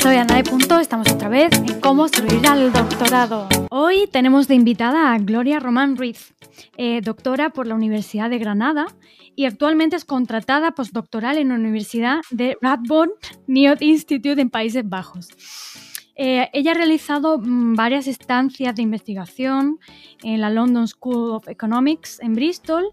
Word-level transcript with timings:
soy 0.00 0.16
Ana 0.16 0.36
de 0.36 0.44
Punto, 0.44 0.78
estamos 0.78 1.10
otra 1.10 1.28
vez 1.28 1.50
en 1.52 1.80
cómo 1.80 2.06
sobrevivir 2.08 2.46
al 2.46 2.72
doctorado. 2.72 3.48
Hoy 3.70 4.08
tenemos 4.12 4.46
de 4.46 4.54
invitada 4.54 5.12
a 5.12 5.18
Gloria 5.18 5.58
Román 5.58 5.96
Ruiz, 5.96 6.34
eh, 6.76 7.00
doctora 7.00 7.50
por 7.50 7.66
la 7.66 7.74
Universidad 7.74 8.30
de 8.30 8.38
Granada 8.38 8.86
y 9.34 9.46
actualmente 9.46 9.96
es 9.96 10.04
contratada 10.04 10.72
postdoctoral 10.72 11.38
en 11.38 11.48
la 11.48 11.56
Universidad 11.56 12.20
de 12.30 12.56
Radboud 12.60 13.08
Newt 13.46 13.82
Institute 13.82 14.40
en 14.40 14.50
Países 14.50 14.88
Bajos. 14.88 15.30
Eh, 16.14 16.48
ella 16.52 16.72
ha 16.72 16.74
realizado 16.74 17.38
mm, 17.38 17.74
varias 17.74 18.06
estancias 18.06 18.76
de 18.76 18.82
investigación 18.82 19.78
en 20.22 20.40
la 20.40 20.50
London 20.50 20.86
School 20.86 21.32
of 21.32 21.48
Economics 21.48 22.20
en 22.20 22.34
Bristol 22.34 22.92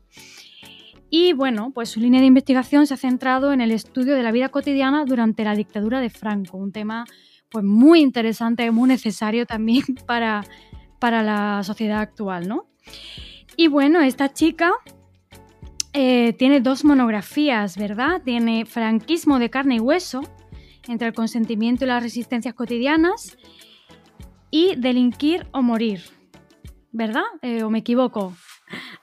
y 1.18 1.32
bueno, 1.32 1.71
pues 1.73 1.88
su 1.88 2.02
línea 2.02 2.20
de 2.20 2.28
investigación 2.28 2.86
se 2.86 2.93
ha 2.93 2.97
centrado 2.97 3.54
en 3.54 3.61
el 3.61 3.71
estudio 3.71 4.15
de 4.15 4.21
la 4.21 4.33
vida 4.33 4.50
cotidiana 4.50 5.06
durante 5.06 5.46
la 5.46 5.56
dictadura 5.56 6.01
de 6.01 6.10
Franco, 6.10 6.57
un 6.57 6.73
tema 6.73 7.06
pues 7.50 7.64
muy 7.64 8.01
interesante, 8.01 8.69
muy 8.69 8.89
necesario 8.89 9.46
también 9.46 9.86
para, 10.06 10.43
para 11.00 11.23
la 11.23 11.64
sociedad 11.64 12.01
actual, 12.01 12.50
¿no? 12.50 12.65
Y 13.56 13.70
bueno, 13.70 14.01
esta 14.01 14.33
chica 14.33 14.73
eh, 15.93 16.33
tiene 16.33 16.59
dos 16.59 16.83
monografías, 16.83 17.78
¿verdad? 17.78 18.21
Tiene 18.21 18.65
Franquismo 18.65 19.39
de 19.39 19.50
carne 19.50 19.75
y 19.75 19.79
hueso, 19.79 20.20
entre 20.86 21.07
el 21.07 21.14
consentimiento 21.14 21.86
y 21.86 21.87
las 21.87 22.04
resistencias 22.04 22.54
cotidianas, 22.54 23.37
y 24.51 24.75
Delinquir 24.75 25.47
o 25.54 25.61
morir, 25.61 26.01
¿verdad? 26.92 27.23
Eh, 27.42 27.64
¿O 27.64 27.70
me 27.70 27.79
equivoco? 27.79 28.34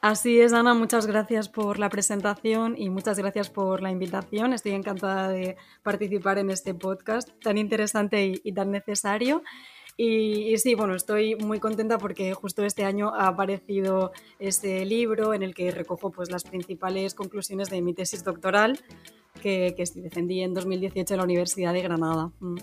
Así 0.01 0.41
es, 0.41 0.53
Ana, 0.53 0.75
muchas 0.75 1.07
gracias 1.07 1.49
por 1.49 1.79
la 1.79 1.89
presentación 1.89 2.75
y 2.77 2.91
muchas 2.91 3.19
gracias 3.19 3.51
por 3.51 3.81
la 3.81 3.91
invitación. 3.91 4.53
Estoy 4.53 4.73
encantada 4.73 5.29
de 5.29 5.57
participar 5.83 6.39
en 6.39 6.51
este 6.51 6.75
podcast 6.75 7.29
tan 7.41 7.59
interesante 7.59 8.41
y 8.43 8.53
tan 8.53 8.71
necesario. 8.73 9.43
Y, 9.97 10.57
sí, 10.57 10.75
bueno, 10.75 10.95
estoy 10.95 11.37
muy 11.37 11.61
contenta 11.61 11.99
porque 11.99 12.33
justo 12.35 12.65
este 12.65 12.85
año 12.85 13.15
ha 13.15 13.29
aparecido 13.29 14.13
este 14.39 14.85
libro 14.85 15.35
en 15.35 15.43
el 15.43 15.55
que 15.55 15.71
recojo 15.71 16.11
pues, 16.11 16.31
las 16.31 16.45
principales 16.45 17.15
conclusiones 17.15 17.69
de 17.69 17.83
mi 17.83 17.95
tesis 17.95 18.25
doctoral 18.25 18.81
que, 19.41 19.75
defendí 19.95 20.41
en 20.41 20.55
2018 20.55 21.15
en 21.15 21.19
la 21.19 21.25
Universidad 21.25 21.73
de 21.73 21.83
Granada. 21.83 22.33
Mm. 22.41 22.57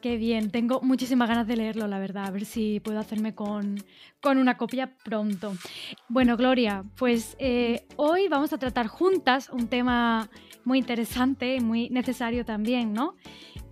Qué 0.00 0.16
bien, 0.16 0.50
tengo 0.50 0.80
muchísimas 0.80 1.28
ganas 1.28 1.46
de 1.46 1.56
leerlo, 1.56 1.88
la 1.88 1.98
verdad, 1.98 2.26
a 2.26 2.30
ver 2.30 2.44
si 2.44 2.80
puedo 2.80 3.00
hacerme 3.00 3.34
con, 3.34 3.82
con 4.20 4.38
una 4.38 4.56
copia 4.56 4.94
pronto. 5.04 5.54
Bueno, 6.08 6.36
Gloria, 6.36 6.84
pues 6.96 7.36
eh, 7.40 7.84
hoy 7.96 8.28
vamos 8.28 8.52
a 8.52 8.58
tratar 8.58 8.86
juntas 8.86 9.50
un 9.50 9.66
tema 9.68 10.28
muy 10.64 10.78
interesante 10.78 11.56
y 11.56 11.60
muy 11.60 11.90
necesario 11.90 12.44
también, 12.44 12.92
¿no? 12.92 13.14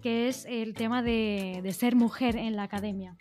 que 0.06 0.28
es 0.28 0.46
el 0.48 0.74
tema 0.74 1.02
de, 1.02 1.68
ser 1.76 1.96
mujer 1.96 2.36
en 2.36 2.54
la 2.54 2.62
academia. 2.62 3.16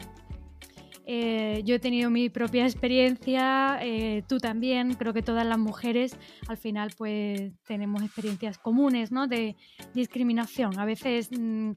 Eh, 1.07 1.61
yo 1.63 1.75
he 1.75 1.79
tenido 1.79 2.09
mi 2.09 2.29
propia 2.29 2.65
experiencia, 2.65 3.77
eh, 3.81 4.23
tú 4.27 4.39
también, 4.39 4.95
creo 4.95 5.13
que 5.13 5.21
todas 5.21 5.45
las 5.45 5.59
mujeres 5.59 6.17
al 6.47 6.57
final 6.57 6.91
pues 6.97 7.51
tenemos 7.67 8.01
experiencias 8.01 8.57
comunes 8.57 9.11
¿no? 9.11 9.27
de 9.27 9.55
discriminación, 9.93 10.79
a 10.79 10.85
veces 10.85 11.29
mm, 11.31 11.71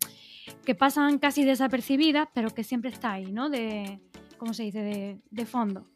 que 0.65 0.75
pasan 0.75 1.19
casi 1.19 1.45
desapercibidas, 1.45 2.29
pero 2.33 2.51
que 2.51 2.65
siempre 2.65 2.91
está 2.91 3.12
ahí, 3.12 3.31
¿no? 3.31 3.51
de, 3.51 4.01
¿cómo 4.39 4.55
se 4.55 4.62
dice?, 4.62 5.21
de, 5.31 5.47
fondo. 5.47 5.87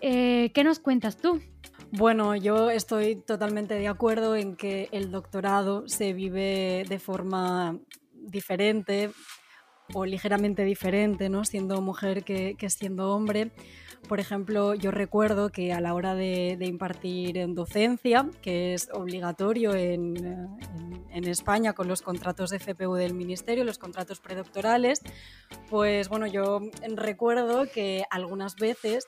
Eh, 0.00 0.50
¿Qué 0.54 0.64
nos 0.64 0.78
cuentas 0.78 1.18
tú? 1.18 1.42
Bueno, 1.90 2.34
yo 2.34 2.70
estoy 2.70 3.16
totalmente 3.16 3.74
de 3.74 3.88
acuerdo 3.88 4.36
en 4.36 4.56
que 4.56 4.88
el 4.92 5.10
doctorado 5.10 5.86
se 5.86 6.14
vive 6.14 6.84
de 6.88 6.98
forma 6.98 7.78
diferente 8.12 9.10
o 9.94 10.04
ligeramente 10.04 10.64
diferente, 10.64 11.28
¿no? 11.28 11.44
Siendo 11.44 11.80
mujer 11.80 12.24
que, 12.24 12.56
siendo 12.68 13.14
hombre. 13.14 13.50
Por 14.08 14.20
ejemplo, 14.20 14.74
yo 14.74 14.90
recuerdo 14.90 15.50
que 15.50 15.72
a 15.72 15.80
la 15.80 15.94
hora 15.94 16.14
de, 16.14 16.56
impartir 16.60 17.36
en 17.38 17.54
docencia, 17.54 18.28
que 18.42 18.74
es 18.74 18.88
obligatorio 18.92 19.74
en, 19.74 20.58
en, 21.10 21.24
España 21.24 21.72
con 21.72 21.88
los 21.88 22.02
contratos 22.02 22.50
de 22.50 22.60
FPU 22.60 22.94
del 22.94 23.14
Ministerio, 23.14 23.64
los 23.64 23.78
contratos 23.78 24.20
predoctorales, 24.20 25.00
pues 25.68 26.08
bueno, 26.08 26.26
yo 26.26 26.60
recuerdo 26.94 27.66
que 27.70 28.04
algunas 28.10 28.54
veces 28.54 29.06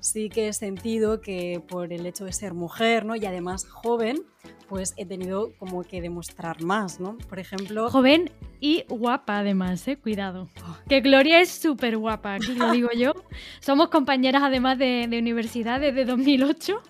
sí 0.00 0.28
que 0.28 0.48
he 0.48 0.52
sentido 0.52 1.20
que 1.20 1.62
por 1.66 1.92
el 1.92 2.06
hecho 2.06 2.24
de 2.24 2.32
ser 2.32 2.54
mujer, 2.54 3.04
¿no? 3.04 3.16
Y 3.16 3.24
además 3.26 3.66
joven, 3.66 4.22
pues 4.68 4.94
he 4.96 5.06
tenido 5.06 5.52
como 5.58 5.82
que 5.82 6.00
demostrar 6.00 6.62
más, 6.62 7.00
¿no? 7.00 7.16
Por 7.28 7.38
ejemplo... 7.38 7.90
Joven 7.90 8.30
y 8.60 8.84
guapa 8.88 9.38
además, 9.38 9.86
¿eh? 9.88 9.96
Cuidado. 9.96 10.48
Que 10.88 11.00
Gloria 11.00 11.40
es 11.40 11.50
súper 11.50 11.96
guapa, 11.96 12.34
aquí 12.34 12.54
lo 12.54 12.70
digo 12.70 12.88
yo. 12.96 13.12
Somos 13.60 13.88
compañeras 13.88 14.42
además 14.42 14.78
de, 14.78 15.08
universidad 15.12 15.80
desde 15.80 16.04
2008. 16.04 16.82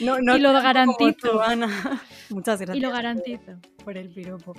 No, 0.00 0.20
no 0.20 0.36
y 0.36 0.40
lo 0.40 0.52
garantizo. 0.52 1.42
Ana. 1.42 1.68
Muchas 2.30 2.60
gracias. 2.60 2.76
Y 2.76 2.80
lo 2.80 2.90
garantizo. 2.90 3.52
Por 3.84 3.96
el 3.96 4.10
piropo. 4.10 4.54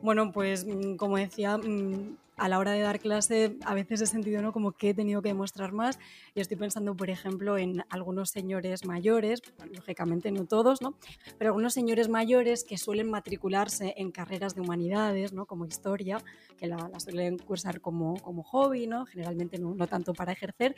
Bueno, 0.00 0.32
pues 0.32 0.64
mm, 0.66 0.96
como 0.96 1.16
decía, 1.16 1.58
mm, 1.58 2.16
a 2.36 2.48
la 2.48 2.58
hora 2.58 2.72
de 2.72 2.80
dar 2.80 2.98
clase 2.98 3.56
a 3.64 3.74
veces 3.74 4.00
he 4.00 4.06
sentido 4.06 4.42
¿no? 4.42 4.52
como 4.52 4.72
que 4.72 4.90
he 4.90 4.94
tenido 4.94 5.22
que 5.22 5.28
demostrar 5.28 5.72
más 5.72 5.98
y 6.34 6.40
estoy 6.40 6.56
pensando, 6.56 6.96
por 6.96 7.10
ejemplo, 7.10 7.58
en 7.58 7.84
algunos 7.90 8.30
señores 8.30 8.84
mayores, 8.86 9.42
lógicamente 9.72 10.30
no 10.32 10.46
todos, 10.46 10.80
¿no? 10.82 10.94
pero 11.38 11.50
algunos 11.50 11.74
señores 11.74 12.08
mayores 12.08 12.64
que 12.64 12.78
suelen 12.78 13.10
matricularse 13.10 13.94
en 13.96 14.10
carreras 14.10 14.54
de 14.54 14.62
humanidades, 14.62 15.32
¿no? 15.32 15.46
como 15.46 15.66
historia, 15.66 16.18
que 16.58 16.66
la, 16.66 16.90
suelen 16.98 17.38
cursar 17.38 17.80
como, 17.80 18.18
como 18.20 18.42
hobby, 18.42 18.86
¿no? 18.86 19.06
generalmente 19.06 19.58
no, 19.58 19.74
no 19.74 19.86
tanto 19.86 20.14
para 20.14 20.32
ejercer. 20.32 20.74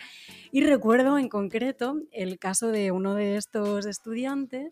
Y 0.50 0.62
recuerdo 0.62 1.19
en 1.19 1.28
concreto 1.28 2.00
el 2.10 2.38
caso 2.38 2.69
de 2.69 2.91
uno 2.91 3.14
de 3.14 3.37
estos 3.37 3.87
estudiantes 3.87 4.70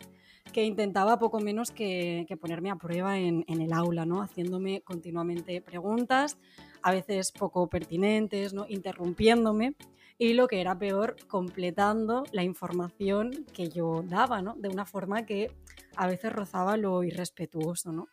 que 0.52 0.64
intentaba 0.64 1.18
poco 1.18 1.40
menos 1.40 1.70
que, 1.70 2.26
ponerme 2.40 2.70
a 2.70 2.76
prueba 2.76 3.18
en, 3.18 3.44
el 3.48 3.72
aula, 3.72 4.04
¿no? 4.04 4.22
haciéndome 4.22 4.82
continuamente 4.82 5.60
preguntas, 5.60 6.38
a 6.82 6.92
veces 6.92 7.32
poco 7.32 7.68
pertinentes, 7.68 8.52
¿no? 8.52 8.66
interrumpiéndome 8.68 9.74
y 10.18 10.34
lo 10.34 10.46
que 10.46 10.60
era 10.60 10.78
peor, 10.78 11.16
completando 11.26 12.24
la 12.32 12.44
información 12.44 13.44
que 13.52 13.68
yo 13.68 14.04
daba, 14.06 14.42
¿no? 14.42 14.54
de 14.54 14.68
una 14.68 14.84
forma 14.84 15.26
que 15.26 15.50
a 15.96 16.06
veces 16.06 16.32
rozaba 16.32 16.76
lo 16.76 17.02
irrespetuoso. 17.02 17.92
¿no? 17.92 18.08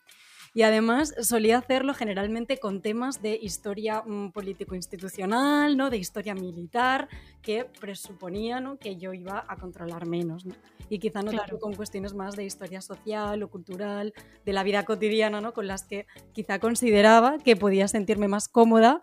Y 0.53 0.63
además 0.63 1.13
solía 1.21 1.57
hacerlo 1.57 1.93
generalmente 1.93 2.57
con 2.57 2.81
temas 2.81 3.21
de 3.21 3.37
historia 3.41 4.01
mm, 4.05 4.31
político-institucional, 4.31 5.77
¿no? 5.77 5.89
de 5.89 5.97
historia 5.97 6.33
militar, 6.33 7.07
que 7.41 7.65
presuponía 7.65 8.63
que 8.79 8.95
yo 8.97 9.13
iba 9.13 9.45
a 9.47 9.57
controlar 9.57 10.05
menos. 10.07 10.45
Y 10.89 10.99
quizá 10.99 11.21
no 11.21 11.31
tanto 11.31 11.59
con 11.59 11.75
cuestiones 11.75 12.13
más 12.13 12.35
de 12.35 12.45
historia 12.45 12.81
social 12.81 13.43
o 13.43 13.49
cultural, 13.49 14.13
de 14.45 14.53
la 14.53 14.63
vida 14.63 14.85
cotidiana, 14.85 15.39
¿no? 15.41 15.53
con 15.53 15.67
las 15.67 15.83
que 15.83 16.07
quizá 16.33 16.59
consideraba 16.59 17.37
que 17.37 17.55
podía 17.55 17.87
sentirme 17.87 18.27
más 18.27 18.47
cómoda 18.47 19.01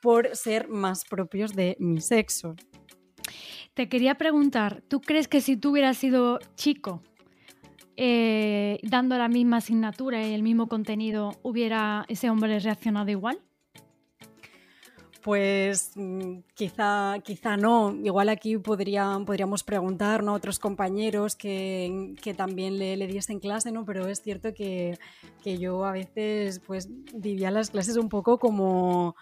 por 0.00 0.36
ser 0.36 0.68
más 0.68 1.04
propios 1.04 1.54
de 1.56 1.76
mi 1.80 2.00
sexo. 2.00 2.54
Te 3.74 3.88
quería 3.88 4.14
preguntar, 4.14 4.82
¿tú 4.86 5.00
crees 5.00 5.26
que 5.26 5.40
si 5.40 5.56
tú 5.56 5.70
hubieras 5.70 5.96
sido 5.96 6.38
chico, 6.54 7.02
eh, 7.96 8.78
dando 8.82 9.16
la 9.18 9.28
misma 9.28 9.58
asignatura 9.58 10.26
y 10.26 10.34
el 10.34 10.42
mismo 10.42 10.68
contenido, 10.68 11.32
hubiera 11.42 12.04
ese 12.08 12.30
hombre 12.30 12.58
reaccionado 12.58 13.10
igual? 13.10 13.38
Pues 15.24 15.92
mm, 15.94 16.40
quizá, 16.54 17.14
quizá 17.24 17.56
no. 17.56 17.94
Igual 18.04 18.28
aquí 18.28 18.58
podríamos 18.58 19.64
preguntar 19.64 20.22
a 20.22 20.32
otros 20.32 20.58
compañeros 20.58 21.34
que, 21.34 22.14
también 22.36 22.78
le, 22.78 22.98
le, 22.98 23.06
diesen 23.06 23.40
clase, 23.40 23.72
¿no? 23.72 23.86
Pero 23.86 24.06
es 24.06 24.20
cierto 24.20 24.52
que, 24.52 24.98
yo 25.42 25.86
a 25.86 25.92
veces 25.92 26.60
pues 26.60 26.90
vivía 27.14 27.50
las 27.50 27.70
clases 27.70 27.96
un 27.96 28.10
poco 28.10 28.38
como 28.38 29.16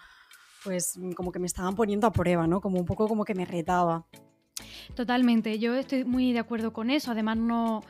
pues 0.65 0.99
como 1.15 1.31
que 1.31 1.39
me 1.39 1.47
estaban 1.47 1.75
poniendo 1.75 2.07
a 2.07 2.11
prueba, 2.11 2.47
¿no? 2.47 2.59
Como 2.59 2.79
un 2.79 2.85
poco 2.85 3.07
como 3.07 3.23
que 3.23 3.33
me 3.33 3.45
retaba. 3.45 4.05
Totalmente, 4.95 5.57
yo 5.57 5.73
estoy 5.75 6.03
muy 6.03 6.33
de 6.33 6.39
acuerdo 6.39 6.73
con 6.73 6.89
eso. 6.89 7.11
Además, 7.11 7.37
no, 7.37 7.83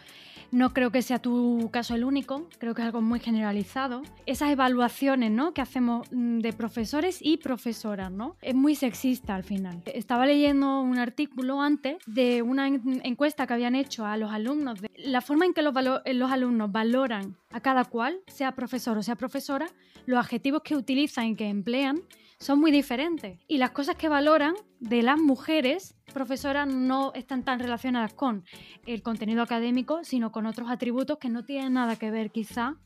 no 0.54 0.72
creo 0.72 0.92
que 0.92 1.02
sea 1.02 1.20
tu 1.20 1.70
caso 1.72 1.96
el 1.96 2.04
único, 2.04 2.48
creo 2.60 2.76
que 2.76 2.84
es 2.84 2.86
algo 2.86 3.02
muy 3.02 3.20
generalizado. 3.20 4.04
Esas 4.28 4.52
evaluaciones 4.52 5.32
¿no? 5.32 5.54
que 5.54 5.62
hacemos 5.62 6.08
mm, 6.12 6.40
de 6.40 6.54
profesores 6.54 7.18
y 7.22 7.38
profesoras, 7.38 8.12
¿no? 8.12 8.38
Es 8.42 8.54
muy 8.54 8.76
sexista 8.76 9.34
al 9.34 9.44
final. 9.44 9.82
Estaba 9.86 10.28
leyendo 10.28 10.82
un 10.82 11.00
artículo 11.00 11.60
antes 11.60 11.98
de 12.06 12.44
una 12.44 12.68
encuesta 12.68 13.48
que 13.48 13.54
habían 13.54 13.74
hecho 13.74 14.06
a 14.06 14.16
los 14.16 14.32
alumnos, 14.32 14.80
de 14.80 14.92
la 14.96 15.22
forma 15.22 15.46
en 15.46 15.54
que 15.54 15.64
los, 15.64 15.74
los 15.74 16.32
alumnos 16.32 16.72
valoran 16.72 17.36
a 17.52 17.60
cada 17.60 17.86
cual, 17.86 18.20
sea 18.28 18.54
profesor 18.54 18.98
o 18.98 19.04
sea 19.04 19.16
profesora, 19.16 19.68
los 20.06 20.20
adjetivos 20.20 20.62
que 20.62 20.76
utilizan 20.76 21.26
y 21.26 21.36
que 21.36 21.50
emplean 21.50 22.02
son 22.44 22.60
muy 22.60 22.72
diferentes. 22.72 23.40
Y 23.48 23.58
las 23.58 23.72
cosas 23.72 23.96
que 23.96 24.10
valoran 24.10 24.54
de 24.80 25.02
las 25.02 25.20
mujeres 25.20 25.96
profesoras 26.14 26.68
no 26.68 27.14
están 27.14 27.44
tan 27.44 27.60
relacionadas 27.60 28.14
con 28.14 28.44
el 28.86 29.02
contenido 29.02 29.42
académico, 29.42 30.04
sino 30.04 30.32
con 30.32 30.46
otros 30.46 30.70
atributos 30.70 31.18
que 31.18 31.30
no 31.30 31.44
tienen 31.44 31.74
nada 31.74 31.96
que 31.96 32.12
ver 32.12 32.32
quizá 32.32 32.78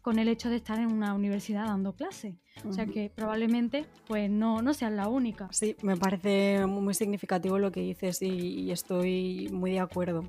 con 0.00 0.18
el 0.18 0.28
hecho 0.28 0.50
de 0.50 0.56
estar 0.56 0.78
en 0.80 0.90
una 0.90 1.14
universidad 1.14 1.66
dando 1.66 1.94
clase. 1.94 2.36
O 2.66 2.72
sea 2.72 2.86
que 2.86 3.10
probablemente 3.14 3.86
pues 4.08 4.28
no, 4.28 4.60
no 4.60 4.74
seas 4.74 4.92
la 4.92 5.08
única. 5.08 5.48
Sí, 5.52 5.76
me 5.82 5.96
parece 5.96 6.66
muy 6.66 6.92
significativo 6.94 7.58
lo 7.58 7.70
que 7.70 7.80
dices 7.80 8.20
y, 8.20 8.70
estoy 8.72 9.48
muy 9.52 9.72
de 9.72 9.80
acuerdo. 9.80 10.24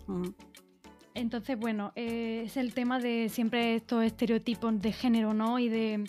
Entonces, 1.15 1.57
bueno, 1.59 1.91
eh, 1.95 2.44
es 2.45 2.57
el 2.57 2.74
tema 2.74 3.00
de 3.00 3.29
siempre 3.29 3.75
estos 3.75 4.03
estereotipos 4.03 4.79
de 4.79 4.91
género, 4.91 5.33
¿no? 5.33 5.57
Y 5.59 5.69
de 5.69 6.03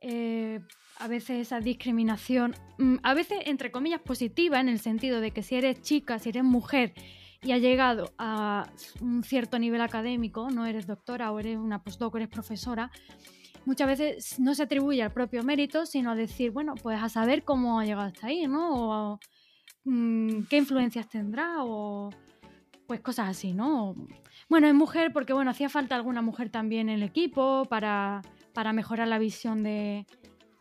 eh, 0.00 0.60
a 0.98 1.08
veces 1.08 1.40
esa 1.40 1.60
discriminación, 1.60 2.54
mm, 2.78 2.96
a 3.02 3.14
veces 3.14 3.38
entre 3.46 3.70
comillas 3.70 4.00
positiva, 4.00 4.60
en 4.60 4.68
el 4.68 4.78
sentido 4.80 5.20
de 5.20 5.30
que 5.30 5.42
si 5.42 5.56
eres 5.56 5.80
chica, 5.82 6.18
si 6.18 6.30
eres 6.30 6.44
mujer 6.44 6.94
y 7.42 7.52
has 7.52 7.60
llegado 7.60 8.12
a 8.18 8.70
un 9.00 9.22
cierto 9.22 9.58
nivel 9.58 9.80
académico, 9.80 10.50
no 10.50 10.66
eres 10.66 10.86
doctora 10.86 11.32
o 11.32 11.38
eres 11.38 11.58
una 11.58 11.82
postdoc 11.82 12.16
eres 12.16 12.28
profesora, 12.28 12.90
muchas 13.66 13.86
veces 13.86 14.40
no 14.40 14.54
se 14.54 14.62
atribuye 14.62 15.02
al 15.02 15.12
propio 15.12 15.42
mérito, 15.42 15.86
sino 15.86 16.12
a 16.12 16.14
decir, 16.14 16.50
bueno, 16.50 16.74
pues 16.74 17.02
a 17.02 17.08
saber 17.08 17.44
cómo 17.44 17.80
ha 17.80 17.84
llegado 17.84 18.08
hasta 18.08 18.28
ahí, 18.28 18.46
¿no? 18.46 19.12
O 19.12 19.20
mm, 19.84 20.44
qué 20.48 20.56
influencias 20.56 21.08
tendrá 21.08 21.56
o 21.64 22.10
pues 22.86 23.00
cosas 23.00 23.30
así, 23.30 23.52
¿no? 23.52 23.94
Bueno, 24.48 24.66
es 24.66 24.74
mujer 24.74 25.12
porque, 25.12 25.32
bueno, 25.32 25.50
hacía 25.50 25.68
falta 25.68 25.96
alguna 25.96 26.22
mujer 26.22 26.50
también 26.50 26.88
en 26.88 26.96
el 26.96 27.02
equipo 27.02 27.64
para, 27.68 28.22
para 28.52 28.72
mejorar 28.72 29.08
la 29.08 29.18
visión 29.18 29.62
de, 29.62 30.06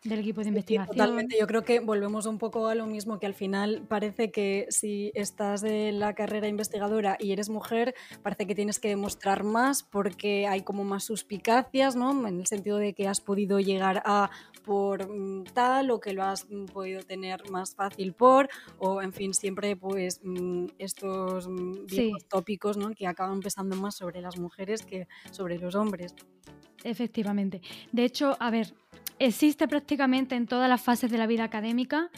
del 0.04 0.20
equipo 0.20 0.42
de 0.42 0.50
investigación. 0.50 0.96
totalmente, 0.98 1.38
yo 1.40 1.48
creo 1.48 1.64
que 1.64 1.80
volvemos 1.80 2.26
un 2.26 2.38
poco 2.38 2.68
a 2.68 2.76
lo 2.76 2.86
mismo, 2.86 3.20
que 3.20 3.26
al 3.26 3.34
final 3.34 3.84
parece 3.88 4.32
que 4.32 4.68
si 4.70 5.12
estás 5.16 5.64
en 5.64 6.00
la 6.00 6.14
carrera 6.14 6.48
investigadora 6.48 7.18
y 7.20 7.32
eres 7.32 7.50
mujer, 7.50 7.96
parece 8.22 8.48
que 8.48 8.56
tienes 8.56 8.80
que 8.80 8.90
demostrar 8.90 9.44
más 9.44 9.84
porque 9.84 10.48
hay 10.48 10.62
como 10.62 10.84
más 10.84 11.04
suspicacias, 11.04 11.96
¿no? 11.96 12.28
En 12.28 12.40
el 12.40 12.48
sentido 12.48 12.78
de 12.78 12.94
que 12.94 13.08
has 13.08 13.22
podido 13.22 13.60
llegar 13.60 14.02
a 14.06 14.30
por 14.64 15.10
mm, 15.10 15.44
tal 15.54 15.92
o 15.92 16.00
que 16.00 16.14
lo 16.14 16.24
has 16.24 16.50
mm, 16.50 16.66
podido 16.66 17.02
tener 17.04 17.50
más 17.50 17.76
fácil 17.76 18.14
por, 18.14 18.50
o 18.80 19.02
en 19.02 19.14
fin, 19.14 19.34
siempre 19.34 19.76
pues 19.76 20.22
mm, 20.24 20.68
estos 20.78 21.48
viejos 21.86 22.26
tópicos, 22.26 22.78
¿no? 22.78 22.92
Que 22.92 23.08
acaban 23.08 23.40
pesando 23.40 23.76
más 23.76 23.96
sobre 23.96 24.22
las 24.22 24.38
mujeres 24.38 24.84
que 24.84 25.08
sobre 25.32 25.58
los 25.58 25.76
hombres. 25.76 26.16
Efectivamente. 26.84 27.62
De 27.92 28.04
hecho, 28.04 28.36
a 28.40 28.50
ver, 28.50 28.74
existe 29.20 29.68
prácticamente 29.68 30.36
en 30.36 30.48
todas 30.48 30.70
las 30.70 30.82
fases 30.82 31.10
de 31.12 31.18
la 31.18 31.28
vida 31.28 31.44
académica 31.44 32.10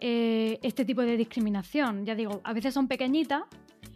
eh, 0.00 0.58
este 0.62 0.84
tipo 0.84 1.02
de 1.02 1.16
discriminación. 1.16 2.04
Ya 2.06 2.14
digo, 2.14 2.40
a 2.44 2.52
veces 2.52 2.74
son 2.74 2.88
pequeñitas, 2.88 3.42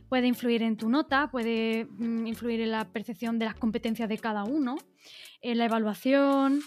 puede 0.09 0.27
influir 0.27 0.63
en 0.63 0.77
tu 0.77 0.89
nota, 0.89 1.31
puede 1.31 1.87
mm, 1.87 2.27
influir 2.27 2.61
en 2.61 2.73
la 2.73 2.85
percepción 2.87 3.39
de 3.39 3.47
las 3.47 3.55
competencias 3.55 4.09
de 4.09 4.19
cada 4.19 4.45
uno, 4.45 4.77
en 5.41 5.59
la 5.59 5.67
evaluación, 5.67 6.61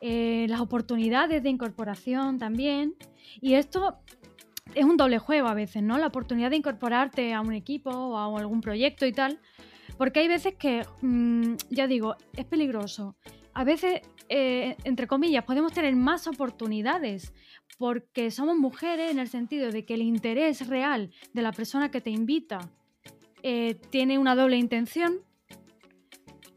en 0.00 0.50
las 0.50 0.60
oportunidades 0.60 1.42
de 1.42 1.50
incorporación 1.50 2.38
también. 2.38 2.94
Y 3.40 3.54
esto 3.54 3.98
es 4.74 4.84
un 4.84 4.96
doble 4.96 5.18
juego 5.18 5.48
a 5.48 5.54
veces, 5.54 5.82
¿no? 5.82 5.98
La 5.98 6.06
oportunidad 6.08 6.50
de 6.50 6.56
incorporarte 6.56 7.32
a 7.34 7.40
un 7.40 7.52
equipo 7.52 7.90
o 7.90 8.16
a 8.16 8.40
algún 8.40 8.60
proyecto 8.60 9.06
y 9.06 9.12
tal. 9.12 9.38
Porque 9.98 10.20
hay 10.20 10.28
veces 10.28 10.54
que, 10.54 10.86
mm, 11.02 11.54
ya 11.70 11.86
digo, 11.86 12.16
es 12.36 12.44
peligroso 12.46 13.16
a 13.54 13.64
veces, 13.64 14.00
eh, 14.28 14.76
entre 14.84 15.06
comillas, 15.06 15.44
podemos 15.44 15.72
tener 15.72 15.94
más 15.96 16.26
oportunidades 16.26 17.32
porque 17.78 18.30
somos 18.30 18.56
mujeres 18.56 19.10
en 19.10 19.18
el 19.18 19.28
sentido 19.28 19.70
de 19.70 19.84
que 19.84 19.94
el 19.94 20.02
interés 20.02 20.68
real 20.68 21.10
de 21.32 21.42
la 21.42 21.52
persona 21.52 21.90
que 21.90 22.00
te 22.00 22.10
invita 22.10 22.70
eh, 23.42 23.74
tiene 23.90 24.18
una 24.18 24.34
doble 24.34 24.56
intención, 24.56 25.20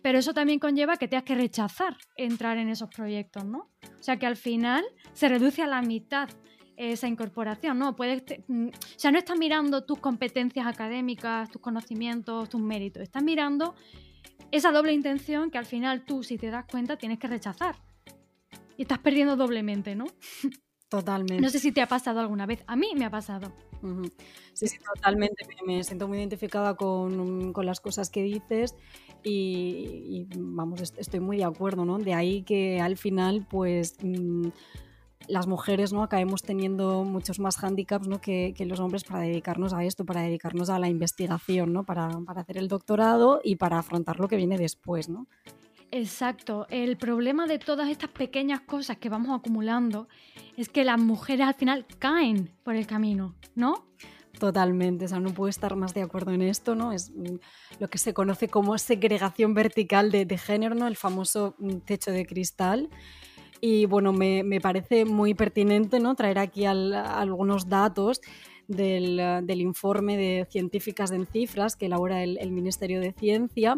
pero 0.03 0.19
eso 0.19 0.33
también 0.33 0.59
conlleva 0.59 0.97
que 0.97 1.07
tengas 1.07 1.23
que 1.23 1.33
rechazar 1.33 1.97
entrar 2.17 2.57
en 2.57 2.69
esos 2.69 2.89
proyectos, 2.89 3.45
¿no? 3.45 3.71
O 3.99 4.03
sea 4.03 4.17
que 4.17 4.27
al 4.27 4.35
final 4.35 4.83
se 5.13 5.29
reduce 5.29 5.63
a 5.63 5.67
la 5.67 5.81
mitad 5.81 6.29
esa 6.75 7.07
incorporación, 7.07 7.79
¿no? 7.79 7.95
Puedes, 7.95 8.23
mm, 8.47 8.67
o 8.67 8.99
sea, 8.99 9.11
no 9.11 9.17
estás 9.17 9.37
mirando 9.37 9.85
tus 9.85 9.99
competencias 9.99 10.67
académicas, 10.67 11.49
tus 11.49 11.61
conocimientos, 11.61 12.49
tus 12.49 12.61
méritos, 12.61 13.01
estás 13.01 13.23
mirando 13.23 13.75
esa 14.51 14.71
doble 14.71 14.91
intención 14.91 15.49
que 15.49 15.57
al 15.57 15.65
final 15.65 16.03
tú, 16.03 16.21
si 16.21 16.37
te 16.37 16.51
das 16.51 16.65
cuenta, 16.65 16.97
tienes 16.97 17.17
que 17.17 17.27
rechazar. 17.27 17.77
Y 18.77 18.81
estás 18.81 18.99
perdiendo 18.99 19.37
doblemente, 19.37 19.95
¿no? 19.95 20.05
Totalmente. 20.93 21.41
No 21.41 21.49
sé 21.49 21.57
si 21.57 21.71
te 21.71 21.81
ha 21.81 21.87
pasado 21.87 22.19
alguna 22.19 22.45
vez. 22.45 22.63
A 22.67 22.75
mí 22.75 22.91
me 22.95 23.05
ha 23.05 23.09
pasado. 23.09 23.51
Sí, 24.53 24.67
sí, 24.67 24.77
totalmente. 24.93 25.43
Me, 25.65 25.83
siento 25.83 26.07
muy 26.07 26.19
identificada 26.19 26.75
con, 26.75 27.51
las 27.65 27.79
cosas 27.79 28.11
que 28.11 28.21
dices 28.21 28.75
y, 29.23 30.27
vamos, 30.37 30.93
estoy 30.95 31.19
muy 31.19 31.37
de 31.37 31.45
acuerdo, 31.45 31.83
¿no? 31.83 31.97
De 31.97 32.13
ahí 32.13 32.43
que 32.43 32.79
al 32.79 32.97
final, 32.97 33.47
pues... 33.49 33.97
Mm, 34.03 34.49
las 35.29 35.47
mujeres 35.47 35.93
¿no? 35.93 36.03
acabemos 36.03 36.41
teniendo 36.41 37.05
muchos 37.05 37.39
más 37.39 37.55
hándicaps 37.55 38.09
¿no? 38.09 38.19
que, 38.19 38.53
los 38.59 38.81
hombres 38.81 39.05
para 39.05 39.21
dedicarnos 39.21 39.73
a 39.73 39.85
esto, 39.85 40.03
para 40.03 40.21
dedicarnos 40.21 40.69
a 40.69 40.79
la 40.79 40.89
investigación, 40.89 41.71
¿no? 41.71 41.85
para, 41.85 42.09
hacer 42.35 42.57
el 42.57 42.67
doctorado 42.67 43.39
y 43.41 43.55
para 43.55 43.79
afrontar 43.79 44.19
lo 44.19 44.27
que 44.27 44.35
viene 44.35 44.57
después. 44.57 45.07
¿no? 45.07 45.27
Exacto. 45.95 46.65
El 46.71 46.97
problema 46.97 47.45
de 47.45 47.59
todas 47.59 47.87
estas 47.87 48.09
pequeñas 48.09 48.61
cosas 48.61 48.97
que 48.97 49.09
vamos 49.09 49.39
acumulando 49.39 50.07
es 50.57 50.67
que 50.67 50.83
las 50.83 50.99
mujeres 50.99 51.45
al 51.45 51.53
final 51.53 51.85
caen 51.99 52.49
por 52.63 52.75
el 52.75 52.87
camino, 52.87 53.35
¿no? 53.53 53.85
Totalmente, 54.39 55.05
o 55.05 55.07
sea, 55.07 55.19
no 55.19 55.31
puedo 55.35 55.49
estar 55.49 55.75
más 55.75 55.93
de 55.93 56.01
acuerdo 56.01 56.31
en 56.31 56.41
esto, 56.41 56.73
¿no? 56.73 56.93
Es 56.93 57.11
mm, 57.11 57.35
lo 57.79 57.89
que 57.91 57.99
se 57.99 58.15
conoce 58.15 58.47
como 58.47 58.75
segregación 58.79 59.53
vertical 59.53 60.09
de, 60.09 60.25
de 60.25 60.37
género, 60.39 60.73
¿no? 60.73 60.87
El 60.87 60.95
famoso 60.95 61.53
mm, 61.59 61.77
techo 61.85 62.09
de 62.09 62.25
cristal. 62.25 62.89
Y 63.65 63.85
bueno, 63.85 64.11
me, 64.11 64.59
parece 64.59 65.05
muy 65.05 65.35
pertinente 65.35 66.01
¿no? 66.01 66.15
traer 66.15 66.37
aquí 66.37 66.65
algunos 66.65 67.69
datos 67.69 68.19
del, 68.75 69.61
informe 69.61 70.17
de 70.17 70.47
científicas 70.49 71.11
en 71.11 71.25
cifras 71.25 71.75
que 71.75 71.85
elabora 71.85 72.23
el, 72.23 72.51
Ministerio 72.51 72.99
de 72.99 73.13
Ciencia, 73.13 73.75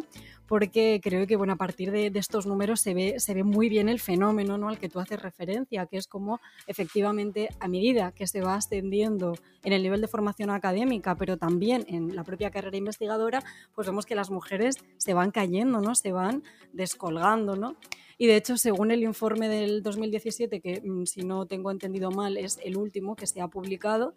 porque 0.47 0.99
creo 1.03 1.25
que 1.27 1.35
bueno, 1.35 1.53
a 1.53 1.55
partir 1.55 1.91
de, 1.91 2.11
estos 2.15 2.45
números 2.45 2.81
se 2.81 2.93
ve, 2.93 3.15
se 3.19 3.33
ve 3.33 3.43
muy 3.43 3.69
bien 3.69 3.89
el 3.89 3.99
fenómeno 3.99 4.57
¿no? 4.57 4.69
al 4.69 4.79
que 4.79 4.89
tú 4.89 4.99
haces 4.99 5.21
referencia, 5.21 5.85
que 5.85 5.97
es 5.97 6.07
como 6.07 6.39
efectivamente 6.67 7.49
a 7.59 7.67
medida 7.67 8.11
que 8.11 8.27
se 8.27 8.41
va 8.41 8.55
ascendiendo 8.55 9.35
en 9.63 9.73
el 9.73 9.83
nivel 9.83 10.01
de 10.01 10.07
formación 10.07 10.49
académica, 10.49 11.15
pero 11.15 11.37
también 11.37 11.85
en 11.87 12.15
la 12.15 12.23
propia 12.23 12.51
carrera 12.51 12.77
investigadora, 12.77 13.43
pues 13.73 13.87
vemos 13.87 14.05
que 14.05 14.15
las 14.15 14.29
mujeres 14.29 14.77
se 14.97 15.13
van 15.13 15.31
cayendo, 15.31 15.81
¿no? 15.81 15.95
se 15.95 16.11
van 16.11 16.43
descolgando. 16.73 17.55
¿no? 17.55 17.75
Y 18.17 18.27
de 18.27 18.37
hecho, 18.37 18.57
según 18.57 18.91
el 18.91 19.03
informe 19.03 19.49
del 19.49 19.83
2017, 19.83 20.61
que 20.61 20.81
mm, 20.81 21.05
si 21.05 21.23
no 21.23 21.45
tengo 21.45 21.71
entendido 21.71 22.11
mal 22.11 22.37
es 22.37 22.59
el 22.63 22.77
último 22.77 23.15
que 23.15 23.27
se 23.27 23.41
ha 23.41 23.47
publicado, 23.47 24.13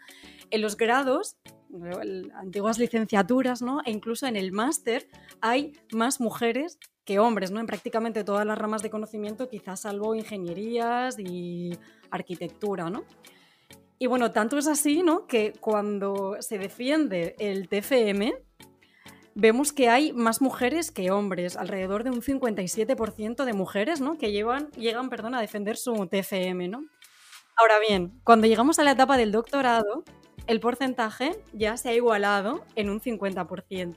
en 0.50 0.62
los 0.62 0.76
grados, 0.76 1.36
antiguas 2.34 2.78
licenciaturas, 2.78 3.62
¿no? 3.62 3.80
E 3.84 3.90
incluso 3.90 4.26
en 4.26 4.36
el 4.36 4.52
máster 4.52 5.08
hay 5.40 5.72
más 5.92 6.20
mujeres 6.20 6.78
que 7.04 7.18
hombres, 7.18 7.50
¿no? 7.50 7.60
En 7.60 7.66
prácticamente 7.66 8.24
todas 8.24 8.46
las 8.46 8.58
ramas 8.58 8.82
de 8.82 8.90
conocimiento, 8.90 9.48
quizás 9.48 9.80
salvo 9.80 10.14
ingenierías 10.14 11.18
y 11.18 11.70
arquitectura, 12.10 12.90
¿no? 12.90 13.04
Y 13.98 14.06
bueno, 14.06 14.30
tanto 14.30 14.58
es 14.58 14.68
así, 14.68 15.02
¿no? 15.02 15.26
Que 15.26 15.52
cuando 15.58 16.36
se 16.40 16.58
defiende 16.58 17.34
el 17.38 17.68
TFM, 17.68 18.34
vemos 19.38 19.72
que 19.72 19.88
hay 19.88 20.12
más 20.12 20.42
mujeres 20.42 20.90
que 20.90 21.12
hombres, 21.12 21.56
alrededor 21.56 22.02
de 22.02 22.10
un 22.10 22.22
57% 22.22 23.44
de 23.44 23.52
mujeres 23.52 24.00
¿no? 24.00 24.18
que 24.18 24.32
llevan, 24.32 24.68
llegan 24.72 25.08
perdón, 25.08 25.36
a 25.36 25.40
defender 25.40 25.76
su 25.76 25.94
TFM. 26.06 26.66
¿no? 26.66 26.84
Ahora 27.56 27.78
bien, 27.78 28.20
cuando 28.24 28.48
llegamos 28.48 28.80
a 28.80 28.82
la 28.82 28.92
etapa 28.92 29.16
del 29.16 29.30
doctorado, 29.30 30.02
el 30.48 30.58
porcentaje 30.58 31.40
ya 31.52 31.76
se 31.76 31.90
ha 31.90 31.94
igualado 31.94 32.64
en 32.74 32.90
un 32.90 33.00
50%. 33.00 33.94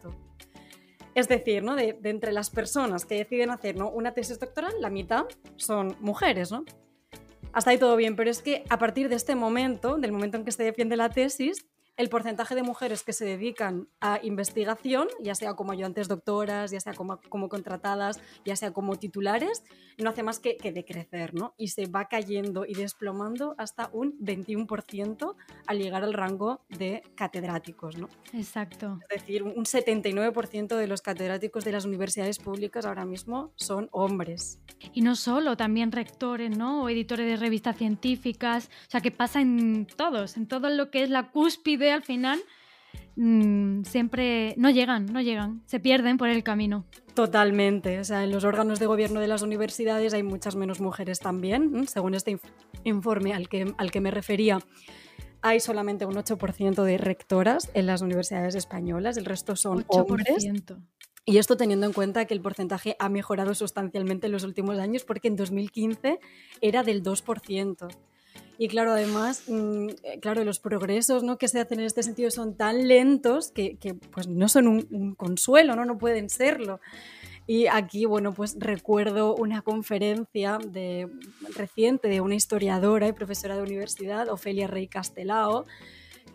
Es 1.15 1.27
decir, 1.27 1.63
¿no? 1.63 1.75
de, 1.75 1.97
entre 2.03 2.31
las 2.33 2.51
personas 2.51 3.05
que 3.05 3.15
deciden 3.15 3.49
hacer 3.49 3.75
¿no? 3.75 3.89
una 3.89 4.13
tesis 4.13 4.39
doctoral, 4.39 4.73
la 4.79 4.91
mitad 4.91 5.25
son 5.55 5.97
mujeres. 6.01 6.51
¿no? 6.51 6.65
Hasta 7.51 7.71
ahí 7.71 7.79
todo 7.79 7.95
bien, 7.95 8.15
pero 8.15 8.29
es 8.29 8.43
que 8.43 8.63
a 8.69 8.77
partir 8.77 9.09
de 9.09 9.15
este 9.15 9.33
momento, 9.33 9.97
del 9.97 10.11
momento 10.11 10.37
en 10.37 10.45
que 10.45 10.51
se 10.51 10.63
defiende 10.63 10.95
la 10.97 11.09
tesis, 11.09 11.65
el 11.97 12.09
porcentaje 12.09 12.55
de 12.55 12.63
mujeres 12.63 13.03
que 13.03 13.13
se 13.13 13.25
dedican 13.25 13.87
a 13.99 14.19
investigación, 14.23 15.07
ya 15.21 15.35
sea 15.35 15.53
como 15.53 15.71
ayudantes 15.71 16.07
doctoras, 16.07 16.71
ya 16.71 16.79
sea 16.79 16.93
como, 16.93 17.19
como 17.29 17.49
contratadas, 17.49 18.19
ya 18.45 18.55
sea 18.55 18.71
como 18.71 18.95
titulares, 18.95 19.63
no 19.97 20.09
hace 20.09 20.23
más 20.23 20.39
que, 20.39 20.57
que, 20.57 20.71
decrecer, 20.71 21.33
¿no? 21.33 21.53
Y 21.57 21.67
se 21.67 21.85
va 21.87 22.07
cayendo 22.07 22.65
y 22.65 22.73
desplomando 22.73 23.55
hasta 23.57 23.89
un 23.93 24.17
21% 24.19 25.35
al 25.67 25.77
llegar 25.77 26.03
al 26.03 26.13
rango 26.13 26.61
de 26.69 27.03
catedráticos, 27.15 27.97
¿no? 27.97 28.09
Exacto. 28.33 28.99
Es 29.09 29.21
decir, 29.21 29.43
un 29.43 29.65
79% 29.65 30.75
de 30.75 30.87
los 30.87 31.01
catedráticos 31.01 31.65
de 31.65 31.71
las 31.71 31.85
universidades 31.85 32.39
públicas 32.39 32.85
ahora 32.85 33.05
mismo 33.05 33.51
son 33.55 33.89
hombres. 33.91 34.59
Y 34.93 35.01
no 35.01 35.15
solo, 35.15 35.57
también 35.57 35.91
rectores, 35.91 36.57
¿no? 36.57 36.83
O 36.83 36.89
editores 36.89 37.27
de 37.27 37.35
revistas 37.35 37.77
científicas, 37.77 38.69
o 38.87 38.91
sea, 38.91 39.01
que 39.01 39.11
pasa 39.11 39.41
en 39.41 39.85
todos, 39.85 40.37
en 40.37 40.47
todo 40.47 40.69
lo 40.69 40.89
que 40.89 41.03
es 41.03 41.09
la 41.09 41.31
cúspide 41.31 41.90
al 41.91 42.03
final 42.03 42.41
mm, 43.15 43.83
siempre 43.83 44.53
no 44.57 44.69
llegan, 44.69 45.05
no 45.07 45.21
llegan, 45.21 45.61
se 45.65 45.79
pierden 45.79 46.17
por 46.17 46.29
el 46.29 46.43
camino. 46.43 46.85
Totalmente, 47.13 47.99
o 47.99 48.03
sea, 48.03 48.23
en 48.23 48.31
los 48.31 48.43
órganos 48.43 48.79
de 48.79 48.85
gobierno 48.85 49.19
de 49.19 49.27
las 49.27 49.41
universidades 49.41 50.13
hay 50.13 50.23
muchas 50.23 50.55
menos 50.55 50.79
mujeres 50.79 51.19
también, 51.19 51.87
según 51.87 52.15
este 52.15 52.39
informe 52.83 53.33
al 53.33 53.49
que, 53.49 53.73
al 53.77 53.91
que 53.91 54.01
me 54.01 54.11
refería. 54.11 54.59
Hay 55.41 55.59
solamente 55.59 56.05
un 56.05 56.15
8% 56.15 56.83
de 56.83 56.97
rectoras 56.97 57.71
en 57.73 57.87
las 57.87 58.01
universidades 58.01 58.55
españolas, 58.55 59.17
el 59.17 59.25
resto 59.25 59.55
son 59.55 59.85
8%. 59.85 59.85
hombres. 59.89 60.47
Y 61.25 61.37
esto 61.37 61.55
teniendo 61.55 61.85
en 61.85 61.93
cuenta 61.93 62.25
que 62.25 62.33
el 62.33 62.41
porcentaje 62.41 62.95
ha 62.99 63.09
mejorado 63.09 63.53
sustancialmente 63.53 64.25
en 64.25 64.33
los 64.33 64.43
últimos 64.43 64.79
años, 64.79 65.03
porque 65.03 65.27
en 65.27 65.35
2015 65.35 66.19
era 66.61 66.83
del 66.83 67.03
2%. 67.03 67.87
Y 68.61 68.67
claro, 68.67 68.91
además, 68.91 69.45
mm, 69.47 69.87
eh, 70.03 70.19
claro, 70.21 70.43
los 70.43 70.59
progresos 70.59 71.23
¿no? 71.23 71.39
que 71.39 71.47
se 71.47 71.59
hacen 71.59 71.79
en 71.79 71.87
este 71.87 72.03
sentido 72.03 72.29
son 72.29 72.55
tan 72.55 72.87
lentos 72.87 73.51
que, 73.51 73.75
que 73.77 73.95
pues 73.95 74.27
no 74.27 74.47
son 74.47 74.67
un, 74.67 74.87
un, 74.91 75.15
consuelo, 75.15 75.75
¿no? 75.75 75.83
no 75.83 75.97
pueden 75.97 76.29
serlo. 76.29 76.79
Y 77.47 77.65
aquí, 77.65 78.05
bueno, 78.05 78.33
pues 78.33 78.55
recuerdo 78.59 79.35
una 79.35 79.63
conferencia 79.63 80.59
de, 80.63 81.09
reciente 81.55 82.07
de 82.07 82.21
una 82.21 82.35
historiadora 82.35 83.07
y 83.07 83.13
profesora 83.13 83.55
de 83.55 83.63
universidad, 83.63 84.29
Ofelia 84.29 84.67
Rey 84.67 84.87
Castelao, 84.87 85.65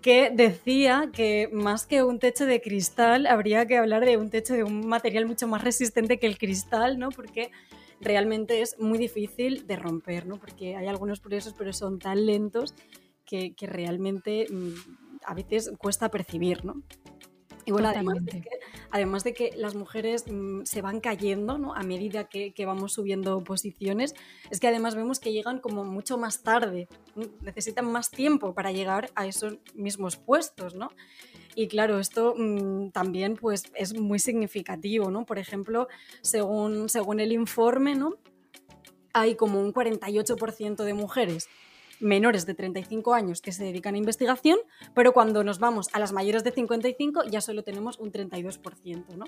que 0.03 0.31
decía 0.35 1.11
que 1.13 1.49
más 1.53 1.87
que 1.87 2.03
un 2.03 2.19
techo 2.19 2.45
de 2.45 2.61
cristal, 2.61 3.29
habría 3.29 3.67
que 3.67 3.79
hablar 3.79 4.05
de 4.05 4.17
un 4.17 4.31
techo 4.31 4.55
de 4.55 4.65
un 4.65 4.89
material 4.89 5.27
mucho 5.27 5.47
más 5.47 5.63
resistente 5.63 6.19
que 6.19 6.27
el 6.27 6.39
cristal, 6.39 6.99
¿no? 6.99 7.11
Porque 7.11 7.53
realmente 8.01 8.61
es 8.61 8.79
muy 8.79 8.99
difícil 8.99 9.67
de 9.67 9.77
romper, 9.77 10.27
¿no? 10.27 10.39
Porque 10.39 10.77
hay 10.77 10.87
algunos 10.87 11.21
procesos, 11.21 11.55
pero 11.57 11.73
son 11.73 11.99
tan 11.99 12.27
lentos 12.27 12.75
que, 13.25 13.55
realmente 13.61 14.47
mmm, 14.51 14.75
a 15.25 15.35
veces 15.35 15.73
cuesta 15.79 16.11
percibir, 16.11 16.65
¿no? 16.65 16.83
Y 17.67 17.73
bueno, 17.73 17.89
además 17.89 18.25
de, 18.25 18.41
que, 18.41 18.49
además 18.91 19.25
de, 19.25 19.35
que, 19.35 19.51
las 19.57 19.75
mujeres 19.75 20.25
mmm, 20.31 20.63
se 20.63 20.83
van 20.83 21.01
cayendo 21.01 21.59
¿no? 21.59 21.75
a 21.75 21.83
medida 21.83 22.29
que, 22.29 22.55
que, 22.55 22.65
vamos 22.65 22.93
subiendo 22.93 23.43
posiciones, 23.43 24.15
es 24.51 24.61
que 24.61 24.69
además 24.69 24.95
vemos 24.95 25.19
que 25.19 25.33
llegan 25.33 25.59
como 25.59 25.85
mucho 25.85 26.17
más 26.17 26.43
tarde, 26.43 26.89
necesitan 27.43 27.91
más 27.91 28.11
tiempo 28.11 28.55
para 28.55 28.71
llegar 28.71 29.11
a 29.17 29.27
esos 29.27 29.59
mismos 29.75 30.17
puestos, 30.17 30.75
¿no? 30.75 30.91
Y 31.57 31.69
claro, 31.69 31.99
esto 31.99 32.35
mmm, 32.39 32.91
también 32.91 33.35
pues, 33.35 33.65
es 33.75 33.99
muy 33.99 34.21
significativo, 34.21 35.11
¿no? 35.11 35.27
Por 35.27 35.39
ejemplo, 35.39 35.89
según, 36.23 36.89
según 36.89 37.19
el 37.19 37.33
informe, 37.33 37.97
¿no? 37.97 38.15
hay 39.17 39.35
como 39.35 39.61
un 39.61 39.73
48% 39.73 40.85
de 40.85 40.93
mujeres 40.93 41.49
menores 42.01 42.47
de 42.47 42.55
35 42.55 43.15
años 43.15 43.41
que 43.41 43.53
se 43.53 43.65
dedican 43.65 43.95
a 43.95 43.99
investigación, 43.99 44.59
pero 44.95 45.13
cuando 45.13 45.45
nos 45.45 45.59
vamos 45.59 45.89
a 45.93 45.99
las 45.99 46.13
mayores 46.13 46.45
de 46.45 46.53
55 46.53 47.25
ya 47.31 47.41
solo 47.41 47.63
tenemos 47.63 47.99
un 47.99 48.13
32%, 48.13 49.17
¿no? 49.17 49.25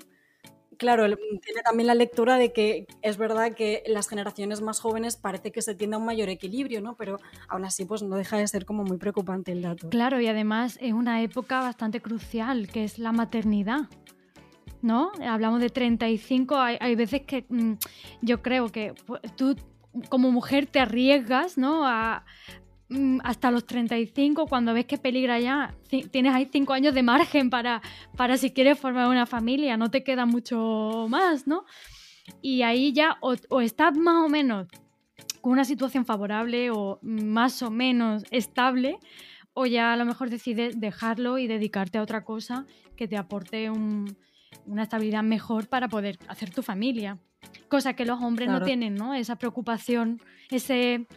Claro, 0.79 1.03
tiene 1.05 1.61
también 1.61 1.87
la 1.87 1.93
lectura 1.93 2.37
de 2.37 2.53
que 2.53 2.87
es 3.01 3.17
verdad 3.17 3.53
que 3.53 3.83
las 3.85 4.07
generaciones 4.07 4.61
más 4.61 4.79
jóvenes 4.79 5.17
parece 5.17 5.51
que 5.51 5.61
se 5.61 5.75
tiende 5.75 5.97
a 5.97 5.99
un 5.99 6.05
mayor 6.05 6.29
equilibrio, 6.29 6.79
¿no? 6.79 6.95
Pero 6.95 7.19
aún 7.49 7.65
así 7.65 7.83
pues 7.83 8.01
no 8.01 8.15
deja 8.15 8.37
de 8.37 8.47
ser 8.47 8.63
como 8.63 8.85
muy 8.85 8.97
preocupante 8.97 9.51
el 9.51 9.61
dato. 9.61 9.89
Claro, 9.89 10.21
y 10.21 10.27
además 10.27 10.77
es 10.79 10.93
una 10.93 11.21
época 11.21 11.59
bastante 11.59 11.99
crucial, 12.01 12.69
que 12.69 12.85
es 12.85 12.97
la 12.97 13.11
maternidad. 13.11 13.89
¿No? 14.81 15.11
Hablamos 15.21 15.59
de 15.59 15.69
35, 15.69 16.55
hay, 16.55 16.77
hay 16.79 16.95
veces 16.95 17.23
que 17.23 17.45
mmm, 17.49 17.73
yo 18.21 18.41
creo 18.41 18.69
que 18.69 18.93
pues, 19.05 19.19
tú 19.35 19.57
como 20.07 20.31
mujer 20.31 20.67
te 20.67 20.79
arriesgas, 20.79 21.57
¿no? 21.57 21.85
A, 21.85 22.23
mm, 22.57 22.58
hasta 23.23 23.51
los 23.51 23.65
35, 23.65 24.47
cuando 24.47 24.73
ves 24.73 24.85
que 24.85 24.97
peligra 24.97 25.39
ya, 25.39 25.75
tienes 26.11 26.33
ahí 26.33 26.49
5 26.51 26.73
años 26.73 26.93
de 26.93 27.03
margen 27.03 27.49
para, 27.49 27.81
para 28.17 28.37
si 28.37 28.51
quieres 28.51 28.79
formar 28.79 29.07
una 29.07 29.25
familia, 29.25 29.77
no 29.77 29.91
te 29.91 30.03
queda 30.03 30.25
mucho 30.25 31.05
más, 31.09 31.45
¿no? 31.45 31.65
Y 32.41 32.63
ahí 32.63 32.93
ya 32.93 33.17
o, 33.21 33.35
o 33.49 33.61
estás 33.61 33.95
más 33.97 34.25
o 34.25 34.29
menos 34.29 34.67
con 35.41 35.51
una 35.53 35.65
situación 35.65 36.05
favorable 36.05 36.71
o 36.71 36.99
más 37.01 37.61
o 37.61 37.71
menos 37.71 38.23
estable, 38.31 38.97
o 39.53 39.65
ya 39.65 39.93
a 39.93 39.97
lo 39.97 40.05
mejor 40.05 40.29
decides 40.29 40.79
dejarlo 40.79 41.37
y 41.37 41.47
dedicarte 41.47 41.97
a 41.97 42.01
otra 42.01 42.23
cosa 42.23 42.65
que 42.95 43.07
te 43.07 43.17
aporte 43.17 43.69
un, 43.69 44.17
una 44.65 44.83
estabilidad 44.83 45.23
mejor 45.23 45.67
para 45.67 45.87
poder 45.87 46.17
hacer 46.27 46.49
tu 46.49 46.61
familia. 46.61 47.17
Cosa 47.67 47.93
que 47.93 48.05
los 48.05 48.21
hombres 48.21 48.47
claro. 48.47 48.59
no 48.59 48.65
tienen, 48.65 48.95
¿no? 48.95 49.13
Esa 49.13 49.37
preocupación, 49.37 50.21
ese, 50.49 51.07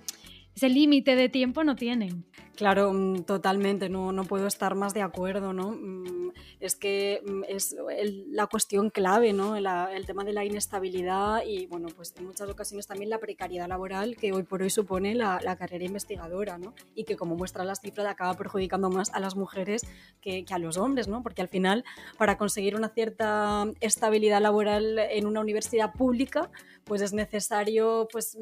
ese 0.55 0.69
límite 0.69 1.17
de 1.17 1.29
tiempo 1.29 1.65
no 1.65 1.77
tienen. 1.77 2.25
Claro, 2.57 2.93
mm, 2.93 3.23
totalmente, 3.25 3.89
no, 3.89 4.13
no 4.13 4.25
puedo 4.25 4.47
estar 4.47 4.75
más 4.75 4.93
de 4.93 5.01
acuerdo, 5.01 5.55
¿no? 5.55 5.73
Mm, 5.73 6.33
es 6.61 6.77
que 6.77 7.23
mm, 7.25 7.45
es 7.49 7.75
el, 7.97 8.27
la 8.31 8.47
cuestión 8.47 8.91
clave, 8.91 9.33
¿no? 9.33 9.59
La, 9.59 9.91
el 9.95 10.05
tema 10.05 10.23
de 10.23 10.35
la 10.35 10.45
inestabilidad 10.45 11.43
y, 11.47 11.67
bueno, 11.67 11.89
pues 11.97 12.15
en 12.19 12.27
muchas 12.27 12.51
ocasiones 12.51 12.87
también 12.87 13.09
la 13.09 13.19
precariedad 13.19 13.69
laboral 13.69 14.17
que 14.17 14.33
hoy 14.33 14.43
por 14.43 14.61
hoy 14.63 14.69
supone 14.69 15.15
la, 15.15 15.41
la 15.43 15.57
carrera 15.57 15.85
investigadora, 15.85 16.59
¿no? 16.59 16.75
Y 16.95 17.05
que, 17.05 17.17
como 17.17 17.37
muestran 17.37 17.67
las 17.67 17.81
cifras, 17.81 18.07
acaba 18.07 18.35
perjudicando 18.35 18.91
más 18.91 19.11
a 19.15 19.21
las 19.21 19.35
mujeres 19.35 19.83
que, 20.21 20.45
que 20.45 20.55
a 20.55 20.59
los 20.59 20.77
hombres, 20.77 21.09
¿no? 21.09 21.23
Porque 21.23 21.41
al 21.41 21.49
final, 21.49 21.85
para 22.19 22.37
conseguir 22.37 22.77
una 22.77 22.91
cierta 22.91 23.65
estabilidad 23.81 24.43
laboral 24.43 24.99
en 24.99 25.27
una 25.27 25.41
universidad 25.41 25.95
pública, 25.95 26.51
pues 26.85 27.01
es 27.01 27.15
necesario, 27.15 28.09
pues 28.13 28.37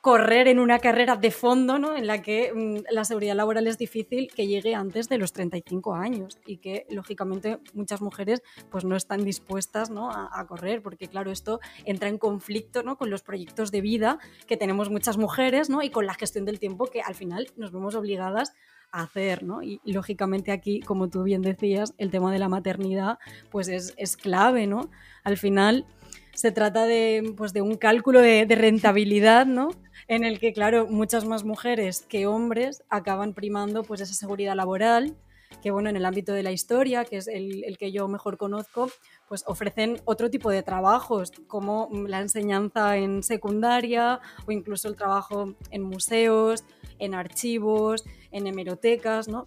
correr 0.00 0.48
en 0.48 0.58
una 0.58 0.78
carrera 0.78 1.16
de 1.16 1.30
fondo 1.30 1.78
¿no? 1.78 1.94
en 1.94 2.06
la 2.06 2.22
que 2.22 2.52
mmm, 2.54 2.84
la 2.90 3.04
seguridad 3.04 3.34
laboral 3.34 3.66
es 3.66 3.76
difícil 3.76 4.30
que 4.34 4.46
llegue 4.46 4.74
antes 4.74 5.08
de 5.08 5.18
los 5.18 5.32
35 5.32 5.94
años 5.94 6.38
y 6.46 6.56
que 6.58 6.86
lógicamente 6.88 7.58
muchas 7.74 8.00
mujeres 8.00 8.42
pues 8.70 8.84
no 8.84 8.96
están 8.96 9.24
dispuestas 9.24 9.90
¿no? 9.90 10.10
a, 10.10 10.46
correr 10.46 10.82
porque 10.82 11.08
claro 11.08 11.30
esto 11.30 11.60
entra 11.84 12.08
en 12.08 12.18
conflicto 12.18 12.82
¿no? 12.82 12.96
con 12.96 13.10
los 13.10 13.22
proyectos 13.22 13.70
de 13.70 13.82
vida 13.82 14.18
que 14.46 14.56
tenemos 14.56 14.90
muchas 14.90 15.18
mujeres 15.18 15.68
¿no? 15.68 15.82
y 15.82 15.90
con 15.90 16.06
la 16.06 16.14
gestión 16.14 16.44
del 16.46 16.58
tiempo 16.58 16.86
que 16.86 17.02
al 17.02 17.14
final 17.14 17.48
nos 17.56 17.70
vemos 17.70 17.94
obligadas 17.94 18.54
a 18.92 19.02
hacer, 19.02 19.44
¿no? 19.44 19.62
Y, 19.62 19.80
lógicamente 19.84 20.50
aquí, 20.50 20.80
como 20.80 21.08
tú 21.08 21.22
bien 21.22 21.42
decías, 21.42 21.94
el 21.96 22.10
tema 22.10 22.32
de 22.32 22.40
la 22.40 22.48
maternidad 22.48 23.18
pues 23.48 23.68
es, 23.68 23.94
es 23.96 24.16
clave, 24.16 24.66
¿no? 24.66 24.90
Al 25.22 25.36
final 25.36 25.86
se 26.34 26.50
trata 26.50 26.86
de, 26.86 27.34
pues, 27.36 27.52
de 27.52 27.60
un 27.60 27.76
cálculo 27.76 28.20
de, 28.20 28.46
de 28.46 28.54
rentabilidad, 28.56 29.46
¿no? 29.46 29.68
En 30.10 30.24
el 30.24 30.40
que, 30.40 30.52
claro, 30.52 30.88
muchas 30.88 31.24
más 31.24 31.44
mujeres 31.44 32.04
que 32.08 32.26
hombres 32.26 32.82
acaban 32.90 33.32
primando 33.32 33.84
pues 33.84 34.00
esa 34.00 34.12
seguridad 34.12 34.56
laboral, 34.56 35.16
que 35.62 35.70
bueno, 35.70 35.88
en 35.88 35.96
el 35.96 36.04
ámbito 36.04 36.32
de 36.32 36.42
la 36.42 36.50
historia, 36.50 37.04
que 37.04 37.18
es 37.18 37.28
el, 37.28 37.62
el, 37.62 37.78
que 37.78 37.92
yo 37.92 38.08
mejor 38.08 38.36
conozco, 38.36 38.90
pues 39.28 39.44
ofrecen 39.46 40.00
otro 40.06 40.28
tipo 40.28 40.50
de 40.50 40.64
trabajos, 40.64 41.30
como 41.46 41.88
la 42.08 42.18
enseñanza 42.18 42.96
en 42.96 43.22
secundaria 43.22 44.18
o 44.48 44.50
incluso 44.50 44.88
el 44.88 44.96
trabajo 44.96 45.54
en 45.70 45.82
museos, 45.82 46.64
en 46.98 47.14
archivos, 47.14 48.04
en 48.32 48.48
hemerotecas, 48.48 49.28
¿no? 49.28 49.46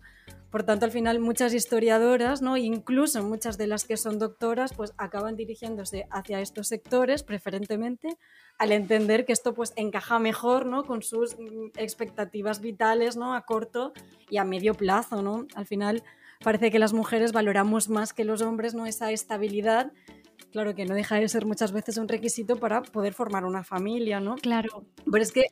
Por 0.53 0.61
tanto, 0.61 0.85
al 0.85 0.91
final 0.91 1.19
muchas 1.19 1.51
historiadoras, 1.55 2.43
¿no? 2.43 2.57
incluso 2.57 3.23
muchas 3.23 3.57
de 3.57 3.65
las 3.65 3.85
que 3.85 3.97
son 3.97 4.19
doctoras, 4.19 4.71
pues 4.75 4.93
acaban 4.99 5.35
dirigiéndose 5.35 6.05
hacia 6.11 6.41
estos 6.41 6.67
sectores 6.67 7.23
preferentemente 7.23 8.19
al 8.59 8.71
entender 8.71 9.25
que 9.25 9.33
esto 9.33 9.55
pues 9.55 9.73
encaja 9.77 10.19
mejor 10.19 10.67
¿no? 10.67 10.83
con 10.83 11.01
sus 11.01 11.35
mm, 11.39 11.71
expectativas 11.75 12.61
vitales 12.61 13.17
¿no? 13.17 13.33
a 13.33 13.47
corto 13.47 13.93
y 14.29 14.37
a 14.37 14.43
medio 14.43 14.75
plazo. 14.75 15.23
¿no? 15.23 15.47
Al 15.55 15.65
final 15.65 16.03
parece 16.43 16.69
que 16.69 16.77
las 16.77 16.93
mujeres 16.93 17.31
valoramos 17.31 17.89
más 17.89 18.13
que 18.13 18.23
los 18.23 18.43
hombres 18.43 18.75
¿no? 18.75 18.85
esa 18.85 19.11
estabilidad 19.11 19.91
claro 20.51 20.75
que 20.75 20.85
no 20.85 20.93
deja 20.93 21.15
de 21.15 21.27
ser 21.29 21.47
muchas 21.47 21.71
veces 21.71 21.97
un 21.97 22.07
requisito 22.07 22.57
para 22.57 22.83
poder 22.83 23.13
formar 23.15 23.43
una 23.43 23.63
familia, 23.63 24.19
¿no? 24.19 24.35
Claro. 24.35 24.85
Pero 25.11 25.23
es 25.23 25.31
que 25.31 25.47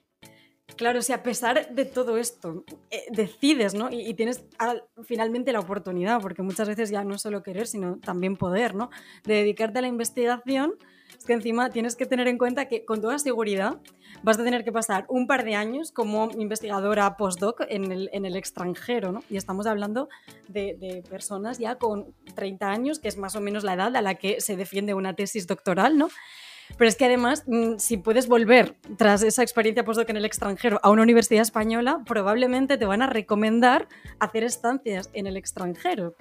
Claro, 0.81 1.03
si 1.03 1.13
a 1.13 1.21
pesar 1.21 1.69
de 1.69 1.85
todo 1.85 2.17
esto 2.17 2.65
eh, 2.89 3.05
decides, 3.11 3.75
¿no? 3.75 3.89
Y, 3.91 4.15
tienes 4.15 4.43
al, 4.57 4.83
finalmente 5.03 5.53
la 5.53 5.59
oportunidad, 5.59 6.19
porque 6.19 6.41
muchas 6.41 6.67
veces 6.67 6.89
ya 6.89 7.03
no 7.03 7.19
solo 7.19 7.43
querer, 7.43 7.67
sino 7.67 7.99
también 7.99 8.35
poder, 8.35 8.73
¿no? 8.73 8.89
De 9.23 9.35
dedicarte 9.35 9.77
a 9.77 9.83
la 9.83 9.87
investigación, 9.87 10.73
es 11.15 11.23
que 11.23 11.33
encima 11.33 11.69
tienes 11.69 11.95
que 11.95 12.07
tener 12.07 12.27
en 12.27 12.39
cuenta 12.39 12.67
que 12.67 12.83
con 12.83 12.99
toda 12.99 13.19
seguridad 13.19 13.79
vas 14.23 14.39
a 14.39 14.43
tener 14.43 14.63
que 14.63 14.71
pasar 14.71 15.05
un 15.07 15.27
par 15.27 15.45
de 15.45 15.53
años 15.53 15.91
como 15.91 16.31
investigadora 16.31 17.15
postdoc 17.15 17.61
en 17.69 17.91
el, 17.91 18.35
extranjero, 18.35 19.11
¿no? 19.11 19.23
Y 19.29 19.37
estamos 19.37 19.67
hablando 19.67 20.09
de, 20.47 20.77
de, 20.79 21.03
personas 21.07 21.59
ya 21.59 21.75
con 21.75 22.15
30 22.33 22.71
años, 22.71 22.97
que 22.97 23.07
es 23.07 23.17
más 23.17 23.35
o 23.35 23.39
menos 23.39 23.63
la 23.63 23.75
edad 23.75 23.95
a 23.95 24.01
la 24.01 24.15
que 24.15 24.41
se 24.41 24.55
defiende 24.55 24.95
una 24.95 25.13
tesis 25.13 25.45
doctoral, 25.45 25.95
¿no? 25.95 26.09
Pero 26.77 26.87
es 26.89 26.95
que 26.95 27.05
además, 27.05 27.43
mm, 27.47 27.77
si 27.77 27.97
puedes 27.97 28.27
volver 28.27 28.75
tras 28.97 29.23
esa 29.23 29.43
experiencia 29.43 29.83
postdoc 29.83 30.09
en 30.09 30.17
el 30.17 30.25
extranjero 30.25 30.79
a 30.83 30.89
una 30.89 31.03
universidad 31.03 31.41
española, 31.41 32.01
probablemente 32.05 32.77
te 32.77 32.85
van 32.85 33.01
a 33.01 33.07
recomendar 33.07 33.87
hacer 34.19 34.43
estancias 34.43 35.09
en 35.13 35.27
el 35.27 35.37
extranjero. 35.37 36.15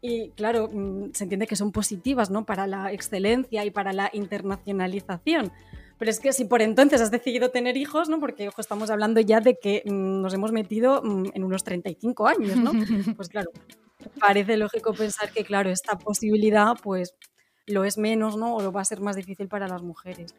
Y 0.00 0.30
claro, 0.30 0.68
mm, 0.72 1.12
se 1.12 1.24
entiende 1.24 1.46
que 1.46 1.56
son 1.56 1.72
positivas 1.72 2.30
¿no? 2.30 2.44
para 2.44 2.66
la 2.66 2.92
excelencia 2.92 3.64
y 3.64 3.70
para 3.70 3.92
la 3.92 4.10
internacionalización. 4.12 5.52
Pero 5.98 6.10
es 6.10 6.18
que 6.18 6.32
si 6.32 6.44
por 6.44 6.62
entonces 6.62 7.00
has 7.00 7.12
decidido 7.12 7.50
tener 7.50 7.76
hijos, 7.76 8.08
¿no? 8.08 8.18
porque 8.18 8.48
ojo, 8.48 8.60
estamos 8.60 8.90
hablando 8.90 9.20
ya 9.20 9.40
de 9.40 9.56
que 9.62 9.82
mm, 9.84 10.20
nos 10.20 10.34
hemos 10.34 10.50
metido 10.50 11.02
en 11.04 11.44
unos 11.44 11.62
35 11.62 12.26
años, 12.26 12.56
¿no? 12.56 12.72
Pues 13.16 13.28
claro, 13.28 13.50
parece 14.18 14.56
lógico 14.56 14.92
pensar 14.92 15.30
que, 15.30 15.44
claro, 15.44 15.70
esta 15.70 15.96
posibilidad, 15.96 16.74
pues 16.82 17.14
lo 17.66 17.84
es 17.84 17.98
menos, 17.98 18.36
¿no? 18.36 18.54
O 18.54 18.62
lo 18.62 18.72
va 18.72 18.80
a 18.80 18.84
ser 18.84 19.00
más 19.00 19.16
difícil 19.16 19.48
para 19.48 19.68
las 19.68 19.82
mujeres. 19.82 20.34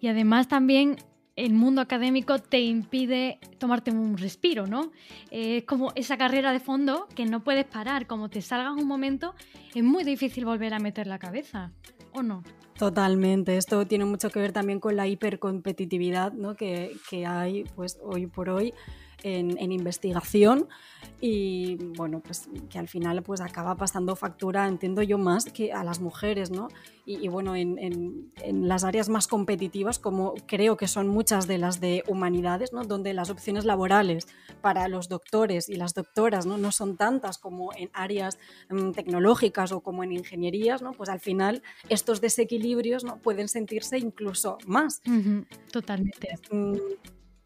Y 0.00 0.08
además 0.08 0.48
también 0.48 0.96
el 1.36 1.52
mundo 1.52 1.80
académico 1.80 2.40
te 2.40 2.60
impide 2.60 3.38
tomarte 3.58 3.92
un 3.92 4.18
respiro, 4.18 4.66
¿no? 4.66 4.90
Es 5.30 5.64
como 5.64 5.92
esa 5.94 6.16
carrera 6.16 6.52
de 6.52 6.58
fondo 6.58 7.06
que 7.14 7.26
no 7.26 7.44
puedes 7.44 7.64
parar, 7.64 8.06
como 8.06 8.28
te 8.28 8.42
salga 8.42 8.72
un 8.72 8.88
momento, 8.88 9.34
es 9.74 9.84
muy 9.84 10.02
difícil 10.02 10.44
volver 10.44 10.74
a 10.74 10.80
meter 10.80 11.06
la 11.06 11.20
cabeza, 11.20 11.70
¿o 12.12 12.22
no? 12.22 12.42
Totalmente, 12.76 13.56
esto 13.56 13.86
tiene 13.86 14.04
mucho 14.04 14.30
que 14.30 14.40
ver 14.40 14.52
también 14.52 14.80
con 14.80 14.96
la 14.96 15.06
hipercompetitividad 15.06 16.32
¿no? 16.32 16.54
que, 16.54 16.96
que 17.10 17.26
hay 17.26 17.64
pues, 17.74 17.98
hoy 18.02 18.26
por 18.26 18.50
hoy 18.50 18.72
en, 19.22 19.72
investigación 19.72 20.68
y 21.20 21.76
bueno, 21.96 22.20
pues 22.20 22.48
que 22.70 22.78
al 22.78 22.88
final 22.88 23.22
pues 23.22 23.40
acaba 23.40 23.76
pasando 23.76 24.14
factura, 24.16 24.66
entiendo 24.66 25.02
yo, 25.02 25.18
más 25.18 25.46
que 25.46 25.72
a 25.72 25.82
las 25.84 26.00
mujeres, 26.00 26.50
¿no? 26.50 26.68
Y, 27.04 27.26
bueno, 27.28 27.56
en, 27.56 27.78
en, 27.78 28.68
las 28.68 28.84
áreas 28.84 29.08
más 29.08 29.26
competitivas, 29.26 29.98
como 29.98 30.34
creo 30.46 30.76
que 30.76 30.86
son 30.86 31.08
muchas 31.08 31.46
de 31.46 31.56
las 31.56 31.80
de 31.80 32.04
humanidades, 32.06 32.72
¿no? 32.72 32.84
Donde 32.84 33.14
las 33.14 33.30
opciones 33.30 33.64
laborales 33.64 34.26
para 34.60 34.88
los 34.88 35.08
doctores 35.08 35.68
y 35.70 35.76
las 35.76 35.94
doctoras, 35.94 36.44
¿no? 36.44 36.58
No 36.58 36.70
son 36.70 36.96
tantas 36.96 37.38
como 37.38 37.70
en 37.74 37.90
áreas 37.94 38.38
mm, 38.68 38.90
tecnológicas 38.90 39.72
o 39.72 39.80
como 39.80 40.04
en 40.04 40.12
ingenierías, 40.12 40.82
¿no? 40.82 40.92
Pues 40.92 41.08
al 41.08 41.20
final 41.20 41.62
estos 41.88 42.20
desequilibrios, 42.20 43.04
¿no? 43.04 43.18
Pueden 43.18 43.48
sentirse 43.48 43.98
incluso 43.98 44.58
más. 44.66 45.00
Totalmente. 45.72 46.38
Mm, 46.50 46.76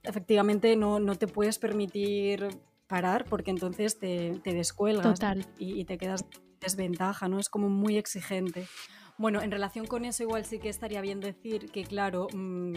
efectivamente 0.02 0.76
no, 0.76 1.00
no 1.00 1.16
te 1.16 1.26
puedes 1.26 1.58
permitir 1.58 2.48
parar 2.86 3.24
porque 3.24 3.50
entonces 3.50 3.98
te, 3.98 4.38
te 4.42 4.52
descuelgas 4.52 5.18
Y, 5.58 5.84
te 5.84 5.96
quedas 5.96 6.26
desventaja, 6.60 7.28
¿no? 7.28 7.38
Es 7.38 7.48
como 7.48 7.68
muy 7.68 7.96
exigente. 7.96 8.66
Bueno, 9.18 9.40
en 9.42 9.50
relación 9.50 9.86
con 9.86 10.04
eso 10.04 10.22
igual 10.22 10.44
sí 10.44 10.58
que 10.58 10.68
estaría 10.68 11.00
bien 11.00 11.20
decir 11.20 11.70
que, 11.70 11.84
claro, 11.84 12.28
mm, 12.32 12.74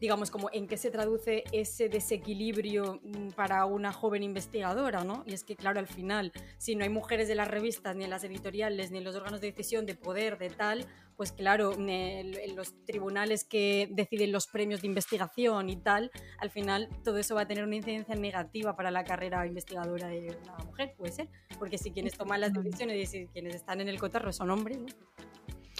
digamos, 0.00 0.30
como 0.30 0.50
en 0.52 0.66
qué 0.66 0.76
se 0.76 0.90
traduce 0.90 1.44
ese 1.52 1.88
desequilibrio 1.88 3.00
mm, 3.02 3.28
para 3.28 3.64
una 3.64 3.92
joven 3.92 4.22
investigadora, 4.22 5.04
¿no? 5.04 5.24
Y 5.26 5.34
es 5.34 5.44
que, 5.44 5.56
claro, 5.56 5.80
al 5.80 5.86
final, 5.86 6.32
si 6.58 6.74
no 6.74 6.84
hay 6.84 6.90
mujeres 6.90 7.28
de 7.28 7.34
las 7.34 7.48
revistas, 7.48 7.96
ni 7.96 8.04
en 8.04 8.10
las 8.10 8.24
editoriales, 8.24 8.90
ni 8.90 8.98
en 8.98 9.04
los 9.04 9.14
órganos 9.14 9.40
de 9.40 9.50
decisión 9.50 9.86
de 9.86 9.94
poder, 9.94 10.36
de 10.36 10.50
tal, 10.50 10.86
pues 11.16 11.32
claro, 11.32 11.72
en 11.78 12.56
los 12.56 12.74
tribunales 12.84 13.44
que 13.44 13.88
deciden 13.90 14.32
los 14.32 14.46
premios 14.46 14.82
de 14.82 14.88
investigación 14.88 15.70
y 15.70 15.76
tal, 15.76 16.10
al 16.38 16.50
final 16.50 16.88
todo 17.04 17.18
eso 17.18 17.34
va 17.34 17.42
a 17.42 17.46
tener 17.46 17.64
una 17.64 17.76
incidencia 17.76 18.14
negativa 18.14 18.76
para 18.76 18.90
la 18.90 19.04
carrera 19.04 19.46
investigadora 19.46 20.08
de 20.08 20.36
una 20.42 20.56
mujer, 20.64 20.94
puede 20.96 21.12
ser, 21.12 21.28
porque 21.58 21.78
si 21.78 21.90
quienes 21.90 22.16
toman 22.16 22.40
las 22.40 22.52
decisiones 22.52 22.96
y 22.96 23.06
si 23.06 23.26
quienes 23.28 23.54
están 23.54 23.80
en 23.80 23.88
el 23.88 23.98
cotarro 23.98 24.32
son 24.32 24.50
hombres, 24.50 24.78
¿no? 24.78 24.86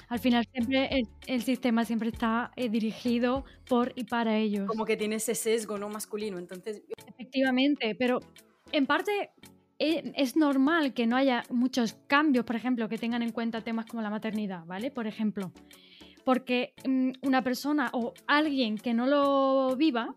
Al 0.09 0.19
final 0.19 0.47
siempre 0.53 1.03
el, 1.27 1.43
sistema 1.43 1.85
siempre 1.85 2.11
está 2.11 2.53
eh, 2.57 2.69
dirigido 2.69 3.45
por 3.67 3.93
y 3.97 4.05
para 4.05 4.37
ellos. 4.37 4.67
Como 4.67 4.85
que 4.85 4.97
tiene 4.97 5.17
ese 5.17 5.35
sesgo 5.35 5.79
no 5.79 5.89
masculino, 5.89 6.39
entonces... 6.39 6.83
Efectivamente, 7.07 7.95
pero 7.99 8.21
en 8.71 8.87
parte 8.87 9.31
es 10.15 10.37
normal 10.37 10.95
que 10.95 11.07
no 11.07 11.17
haya 11.17 11.45
muchos 11.51 11.97
cambios, 12.07 12.45
por 12.45 12.57
ejemplo, 12.57 12.89
que 12.89 12.99
tengan 12.99 13.23
en 13.23 13.33
cuenta 13.33 13.61
temas 13.61 13.87
como 13.87 14.03
la 14.03 14.11
maternidad, 14.11 14.65
¿vale? 14.67 14.91
Por 14.91 15.07
ejemplo, 15.07 15.53
porque 16.25 16.75
mm, 16.87 17.13
una 17.23 17.43
persona 17.43 17.91
o 17.93 18.15
alguien 18.27 18.79
que 18.79 18.95
no 18.95 19.07
lo 19.07 19.77
viva, 19.77 20.15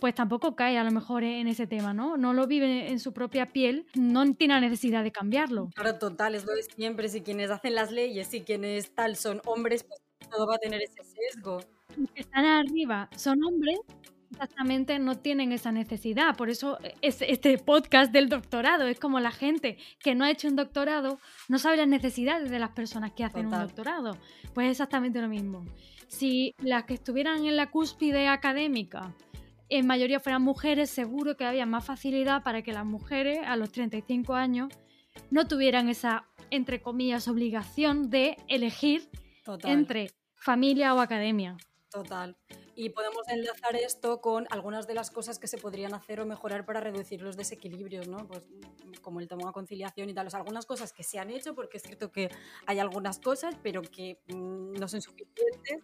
pues 0.00 0.14
tampoco 0.14 0.54
cae 0.54 0.78
a 0.78 0.84
lo 0.84 0.90
mejor 0.90 1.24
en 1.24 1.48
ese 1.48 1.66
tema, 1.66 1.92
¿no? 1.92 2.16
No 2.16 2.32
lo 2.32 2.46
vive 2.46 2.90
en 2.90 3.00
su 3.00 3.12
propia 3.12 3.46
piel, 3.46 3.86
no 3.94 4.32
tiene 4.34 4.54
la 4.54 4.60
necesidad 4.60 5.02
de 5.02 5.12
cambiarlo. 5.12 5.70
Claro, 5.74 5.98
total, 5.98 6.34
es 6.34 6.44
lo 6.44 6.54
de 6.54 6.62
siempre. 6.62 7.08
Si 7.08 7.22
quienes 7.22 7.50
hacen 7.50 7.74
las 7.74 7.90
leyes 7.90 8.32
y 8.34 8.42
quienes 8.42 8.94
tal 8.94 9.16
son 9.16 9.40
hombres, 9.46 9.84
pues 9.84 10.00
todo 10.30 10.46
va 10.46 10.56
a 10.56 10.58
tener 10.58 10.82
ese 10.82 11.02
sesgo. 11.02 11.60
Los 11.96 12.10
que 12.12 12.20
están 12.20 12.44
arriba 12.44 13.08
son 13.16 13.42
hombres, 13.42 13.80
exactamente 14.30 14.98
no 14.98 15.18
tienen 15.18 15.52
esa 15.52 15.72
necesidad. 15.72 16.36
Por 16.36 16.50
eso 16.50 16.78
es 17.02 17.22
este 17.22 17.58
podcast 17.58 18.12
del 18.12 18.28
doctorado 18.28 18.86
es 18.86 18.98
como 18.98 19.20
la 19.20 19.30
gente 19.30 19.78
que 20.00 20.14
no 20.14 20.24
ha 20.24 20.30
hecho 20.30 20.48
un 20.48 20.56
doctorado 20.56 21.18
no 21.48 21.58
sabe 21.58 21.76
las 21.76 21.88
necesidades 21.88 22.50
de 22.50 22.58
las 22.58 22.70
personas 22.70 23.12
que 23.12 23.24
hacen 23.24 23.46
un 23.46 23.52
doctorado. 23.52 24.16
Pues 24.54 24.66
es 24.66 24.72
exactamente 24.72 25.20
lo 25.20 25.28
mismo. 25.28 25.64
Si 26.08 26.54
las 26.58 26.84
que 26.84 26.94
estuvieran 26.94 27.46
en 27.46 27.56
la 27.56 27.70
cúspide 27.70 28.28
académica 28.28 29.14
en 29.68 29.86
mayoría 29.86 30.20
fueran 30.20 30.42
mujeres, 30.42 30.88
seguro 30.90 31.36
que 31.36 31.44
había 31.44 31.66
más 31.66 31.84
facilidad 31.84 32.42
para 32.42 32.62
que 32.62 32.72
las 32.72 32.86
mujeres 32.86 33.40
a 33.46 33.56
los 33.56 33.70
35 33.70 34.34
años 34.34 34.72
no 35.30 35.46
tuvieran 35.46 35.88
esa, 35.88 36.24
entre 36.50 36.80
comillas, 36.80 37.28
obligación 37.28 38.08
de 38.08 38.36
elegir 38.48 39.08
entre 39.64 40.10
familia 40.36 40.94
o 40.94 41.00
academia. 41.00 41.56
Total. 41.90 42.36
Y 42.80 42.90
podemos 42.90 43.26
enlazar 43.26 43.74
esto 43.74 44.20
con 44.20 44.46
algunas 44.50 44.86
de 44.86 44.94
las 44.94 45.10
cosas 45.10 45.40
que 45.40 45.48
se 45.48 45.58
podrían 45.58 45.94
hacer 45.94 46.20
o 46.20 46.26
mejorar 46.26 46.64
para 46.64 46.78
reducir 46.78 47.20
los 47.20 47.36
desequilibrios, 47.36 48.06
¿no? 48.06 48.18
Pues 48.28 48.44
como 49.02 49.18
el 49.18 49.26
tema 49.26 49.48
de 49.48 49.52
conciliación 49.52 50.08
y 50.08 50.14
tal. 50.14 50.28
algunas 50.32 50.64
cosas 50.64 50.92
que 50.92 51.02
se 51.02 51.18
han 51.18 51.28
hecho, 51.30 51.56
porque 51.56 51.78
es 51.78 51.82
cierto 51.82 52.12
que 52.12 52.30
hay 52.66 52.78
algunas 52.78 53.18
cosas, 53.18 53.56
pero 53.64 53.82
que 53.82 54.20
mm, 54.28 54.74
no 54.74 54.86
son 54.86 55.02
suficientes. 55.02 55.82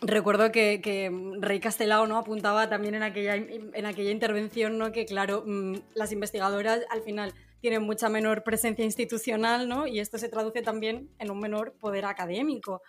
Recuerdo 0.00 0.50
que, 0.50 0.80
que, 0.82 1.12
Rey 1.38 1.60
Castelao 1.60 2.08
¿no? 2.08 2.18
apuntaba 2.18 2.68
también 2.68 2.96
en 2.96 3.04
aquella, 3.04 3.36
en 3.36 3.86
aquella 3.86 4.10
intervención 4.10 4.78
¿no? 4.78 4.90
que, 4.90 5.06
claro, 5.06 5.44
mm, 5.46 5.76
las 5.94 6.10
investigadoras 6.10 6.80
al 6.90 7.02
final 7.02 7.32
tienen 7.60 7.84
mucha 7.84 8.08
menor 8.08 8.42
presencia 8.42 8.84
institucional 8.84 9.68
¿no? 9.68 9.86
y 9.86 10.00
esto 10.00 10.18
se 10.18 10.28
traduce 10.28 10.60
también 10.62 11.08
en 11.20 11.30
un 11.30 11.38
menor 11.38 11.74
poder 11.74 12.04
académico. 12.04 12.82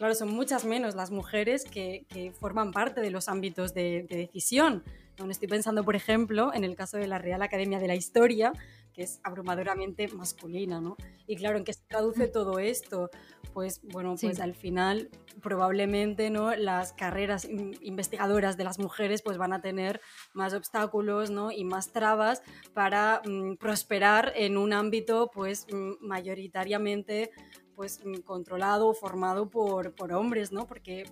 Claro, 0.00 0.14
son 0.14 0.30
muchas 0.30 0.64
menos 0.64 0.94
las 0.94 1.10
mujeres 1.10 1.62
que, 1.62 2.32
forman 2.40 2.72
parte 2.72 3.02
de 3.02 3.10
los 3.10 3.28
ámbitos 3.28 3.74
de, 3.74 4.06
decisión. 4.08 4.82
estoy 5.28 5.46
pensando, 5.46 5.84
por 5.84 5.94
ejemplo, 5.94 6.54
en 6.54 6.64
el 6.64 6.74
caso 6.74 6.96
de 6.96 7.06
la 7.06 7.18
Real 7.18 7.42
Academia 7.42 7.78
de 7.78 7.86
la 7.86 7.94
Historia, 7.94 8.54
que 8.94 9.02
es 9.02 9.20
abrumadoramente 9.24 10.08
masculina, 10.08 10.80
¿no? 10.80 10.96
Y 11.26 11.36
claro, 11.36 11.58
¿en 11.58 11.64
qué 11.64 11.74
se 11.74 11.82
traduce 11.86 12.28
mm. 12.28 12.32
todo 12.32 12.58
esto? 12.58 13.10
Pues 13.52 13.82
bueno, 13.82 14.14
pues 14.18 14.40
al 14.40 14.54
final 14.54 15.10
probablemente 15.42 16.30
¿no? 16.30 16.54
las 16.54 16.94
carreras 16.94 17.46
investigadoras 17.82 18.56
de 18.56 18.64
las 18.64 18.78
mujeres 18.78 19.22
pues 19.22 19.36
van 19.38 19.52
a 19.52 19.60
tener 19.60 20.00
más 20.32 20.54
obstáculos 20.54 21.30
¿no? 21.30 21.50
y 21.50 21.64
más 21.64 21.92
trabas 21.92 22.42
para 22.74 23.22
mm, 23.24 23.56
prosperar 23.56 24.32
en 24.36 24.56
un 24.56 24.72
ámbito 24.72 25.30
pues 25.32 25.66
mm, 25.72 25.94
mayoritariamente 26.00 27.32
pues 27.80 28.04
mm, 28.04 28.16
controlado 28.26 28.92
formado 28.92 29.48
por, 29.48 29.94
por, 29.94 30.12
hombres, 30.12 30.52
¿no? 30.52 30.66
Porque 30.66 31.04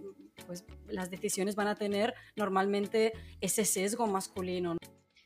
pues, 0.46 0.66
las 0.86 1.10
decisiones 1.10 1.56
van 1.56 1.66
a 1.66 1.76
tener 1.76 2.12
normalmente 2.36 3.14
ese 3.40 3.64
sesgo 3.64 4.06
masculino. 4.06 4.76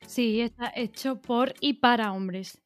Sí, 0.07 0.41
está 0.41 0.73
hecho 0.77 1.21
por 1.21 1.55
y 1.59 1.73
para 1.81 2.13
hombres. 2.13 2.63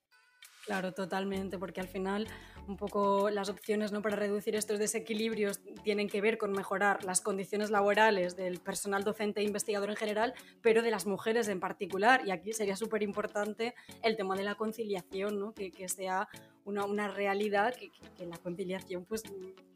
Claro, 0.67 0.93
totalmente, 0.93 1.59
porque 1.59 1.81
al 1.81 1.89
final 1.89 2.29
un 2.69 2.77
poco 2.77 3.31
las 3.31 3.49
opciones 3.49 3.93
¿no? 3.93 4.03
para 4.03 4.17
reducir 4.17 4.57
estos 4.57 4.79
desequilibrios 4.79 5.61
tienen 5.83 6.07
que 6.07 6.21
ver 6.21 6.37
con 6.37 6.53
mejorar 6.53 7.03
las 7.03 7.23
condiciones 7.23 7.71
laborales 7.71 8.37
del 8.37 8.61
personal 8.61 9.05
docente 9.05 9.41
e 9.41 9.45
investigador 9.45 9.89
en 9.89 9.97
general, 9.97 10.35
pero 10.61 10.83
de 10.83 10.91
las 10.91 11.07
mujeres 11.07 11.49
en 11.49 11.61
particular. 11.61 12.27
Y 12.27 12.31
aquí 12.31 12.53
sería 12.53 12.77
súper 12.77 13.03
importante 13.03 13.75
el 14.03 14.19
tema 14.19 14.37
de 14.37 14.45
la 14.45 14.57
conciliación, 14.57 15.41
¿no? 15.41 15.55
que, 15.55 15.71
que 15.71 15.89
sea 15.89 16.29
una, 16.67 16.85
una 16.85 17.09
realidad, 17.09 17.75
que, 17.75 17.91
que, 17.91 18.27
la 18.27 18.37
conciliación 18.37 19.05
pues, 19.05 19.23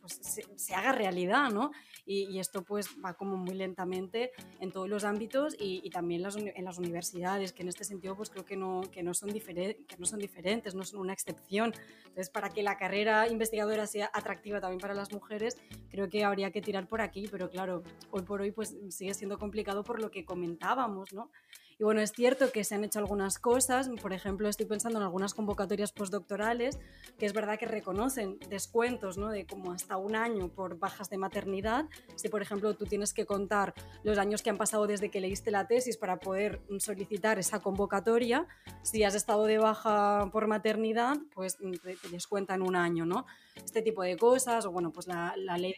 pues 0.00 0.18
se, 0.20 0.44
se, 0.57 0.74
haga 0.74 0.92
realidad, 0.92 1.50
¿no? 1.50 1.70
Y, 2.05 2.24
y, 2.24 2.40
esto 2.40 2.62
pues 2.62 2.88
va 3.03 3.14
como 3.14 3.37
muy 3.37 3.55
lentamente 3.55 4.33
en 4.59 4.72
todos 4.72 4.88
los 4.88 5.05
ámbitos 5.05 5.55
y, 5.59 5.81
y 5.85 5.90
también 5.90 6.22
las, 6.22 6.37
en 6.37 6.64
las 6.64 6.79
universidades, 6.79 7.53
que 7.53 7.62
en 7.62 7.68
este 7.68 7.85
sentido 7.85 8.16
pues 8.16 8.29
creo 8.29 8.44
que 8.44 8.57
no, 8.57 8.83
que 8.90 9.03
no, 9.05 9.14
son 9.14 9.31
que 9.33 9.96
no 9.98 10.07
son 10.07 10.18
diferentes, 10.18 10.74
no 10.74 10.85
son 10.85 11.00
una 11.00 11.12
excepción. 11.12 11.72
Entonces, 12.00 12.29
para 12.29 12.50
que 12.50 12.62
la 12.62 12.76
carrera 12.76 13.29
investigadora 13.29 13.87
sea 13.87 14.11
atractiva 14.12 14.61
también 14.61 14.81
para 14.81 14.94
las 14.94 15.12
mujeres, 15.12 15.57
creo 15.90 16.09
que 16.09 16.24
habría 16.24 16.50
que 16.50 16.61
tirar 16.61 16.88
por 16.88 17.00
aquí, 17.00 17.29
pero 17.31 17.48
claro, 17.48 17.85
hoy 18.11 18.22
por 18.22 18.40
hoy 18.40 18.50
pues 18.50 18.76
sigue 18.88 19.14
siendo 19.14 19.38
complicado 19.38 19.85
por 19.85 20.00
lo 20.00 20.11
que 20.11 20.24
comentábamos, 20.24 21.12
¿no? 21.12 21.31
Y 21.80 21.82
bueno, 21.82 22.02
es 22.02 22.12
cierto 22.12 22.52
que 22.52 22.62
se 22.62 22.74
han 22.74 22.84
hecho 22.84 22.98
algunas 22.98 23.38
cosas, 23.38 23.88
por 24.02 24.12
ejemplo, 24.12 24.50
estoy 24.50 24.66
pensando 24.66 24.98
en 24.98 25.02
algunas 25.02 25.32
convocatorias 25.32 25.92
postdoctorales, 25.92 26.78
que 27.18 27.24
es 27.24 27.32
verdad 27.32 27.58
que 27.58 27.64
reconocen 27.64 28.38
descuentos 28.50 29.16
¿no? 29.16 29.30
de 29.30 29.46
como 29.46 29.72
hasta 29.72 29.96
un 29.96 30.14
año 30.14 30.48
por 30.48 30.78
bajas 30.78 31.08
de 31.08 31.16
maternidad. 31.16 31.86
Si, 32.16 32.28
por 32.28 32.42
ejemplo, 32.42 32.74
tú 32.74 32.84
tienes 32.84 33.14
que 33.14 33.24
contar 33.24 33.72
los 34.02 34.18
años 34.18 34.42
que 34.42 34.50
han 34.50 34.58
pasado 34.58 34.86
desde 34.86 35.10
que 35.10 35.22
leíste 35.22 35.50
la 35.50 35.66
tesis 35.68 35.96
para 35.96 36.18
poder 36.18 36.60
solicitar 36.80 37.38
esa 37.38 37.60
convocatoria, 37.60 38.46
si 38.82 39.02
has 39.02 39.14
estado 39.14 39.46
de 39.46 39.56
baja 39.56 40.28
por 40.32 40.48
maternidad, 40.48 41.16
pues 41.34 41.56
te 41.56 42.08
descuentan 42.10 42.60
un 42.60 42.76
año, 42.76 43.06
¿no? 43.06 43.24
Este 43.54 43.80
tipo 43.80 44.02
de 44.02 44.18
cosas, 44.18 44.66
o 44.66 44.70
bueno, 44.70 44.92
pues 44.92 45.06
la, 45.06 45.32
la 45.38 45.56
ley 45.56 45.74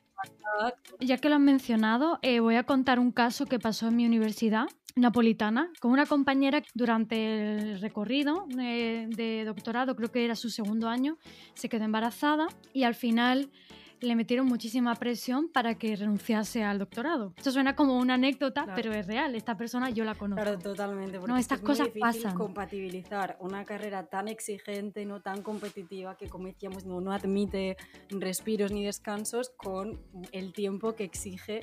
Ya 1.01 1.19
que 1.19 1.29
lo 1.29 1.37
han 1.37 1.45
mencionado, 1.45 2.19
eh, 2.23 2.41
voy 2.41 2.57
a 2.57 2.65
contar 2.65 2.99
un 2.99 3.13
caso 3.13 3.47
que 3.47 3.59
pasó 3.59 3.89
en 3.89 3.97
mi 3.97 4.07
universidad 4.07 4.67
napolitana 4.95 5.71
con 5.81 5.91
una 5.91 6.07
compañera 6.07 6.63
durante 6.75 7.57
el 7.57 7.81
recorrido 7.81 8.47
de 8.49 9.43
doctorado, 9.47 9.97
creo 9.97 10.13
que 10.13 10.25
era 10.25 10.37
su 10.37 10.51
segundo 10.51 10.89
año, 10.89 11.17
se 11.55 11.69
quedó 11.69 11.85
embarazada 11.85 12.47
y 12.75 12.83
al 12.83 12.95
final 12.95 13.51
le 14.03 14.17
metieron 14.17 14.47
muchísima 14.47 14.95
presión 14.97 15.49
para 15.49 15.77
que 15.77 15.97
renunciase 15.97 16.63
al 16.63 16.79
doctorado. 16.79 17.33
Esto 17.37 17.53
suena 17.53 17.75
como 17.75 17.99
una 17.99 18.15
anécdota, 18.15 18.67
pero 18.75 18.93
es 18.93 19.07
real. 19.07 19.35
Esta 19.35 19.57
persona 19.57 19.91
yo 19.91 20.05
la 20.05 20.15
conozco. 20.15 20.43
Claro, 20.43 20.59
totalmente. 20.59 21.19
Porque 21.19 21.33
no, 21.33 21.39
estas 21.39 21.61
es 21.61 21.65
cosas 21.65 21.89
muy 21.93 22.01
pasan. 22.01 22.35
compatibilizar 22.35 23.37
una 23.41 23.65
carrera 23.65 24.07
tan 24.07 24.29
exigente, 24.29 25.05
no 25.07 25.21
tan 25.21 25.43
competitiva, 25.43 26.17
que 26.17 26.29
como 26.29 26.47
decíamos, 26.47 26.85
no, 26.85 27.01
no 27.01 27.13
admite 27.13 27.77
respiros 28.11 28.73
ni 28.73 28.85
descansos 28.85 29.51
con 29.51 30.01
el 30.33 30.53
tiempo 30.53 30.95
que 30.95 31.05
exige 31.05 31.61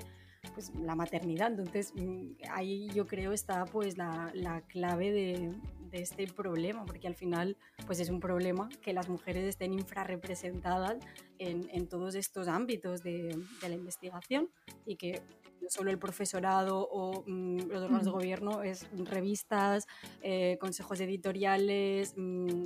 pues, 0.54 0.72
la 0.76 0.96
maternidad. 0.96 1.52
Entonces, 1.52 1.94
mm, 1.96 2.32
ahí 2.52 2.90
yo 2.94 3.06
creo 3.08 3.32
está 3.32 3.66
pues 3.66 3.98
la, 3.98 4.32
la 4.34 4.62
clave 4.62 5.12
de, 5.12 5.54
de, 5.92 6.02
este 6.02 6.28
problema, 6.28 6.86
porque 6.86 7.08
al 7.08 7.16
final 7.16 7.58
pues 7.86 8.00
es 8.00 8.10
un 8.10 8.20
problema 8.20 8.70
que 8.82 8.94
las 8.94 9.10
mujeres 9.10 9.44
estén 9.44 9.74
infrarrepresentadas 9.74 10.98
en, 11.40 11.70
en 11.72 11.88
todos 11.88 12.16
estos 12.16 12.48
ámbitos 12.48 13.04
de, 13.04 13.38
de, 13.62 13.70
la 13.70 13.76
investigación 13.76 14.50
y 14.86 14.96
que 14.96 15.22
no 15.62 15.70
solo 15.70 15.92
el 15.92 16.00
profesorado 16.00 16.88
o 16.90 17.24
mm, 17.26 17.70
los 17.70 17.84
órganos 17.84 18.06
de 18.06 18.12
gobierno, 18.12 18.64
es 18.64 18.88
revistas, 18.94 19.88
eh, 20.22 20.58
consejos 20.60 21.00
editoriales. 21.02 22.14
Mm, 22.16 22.66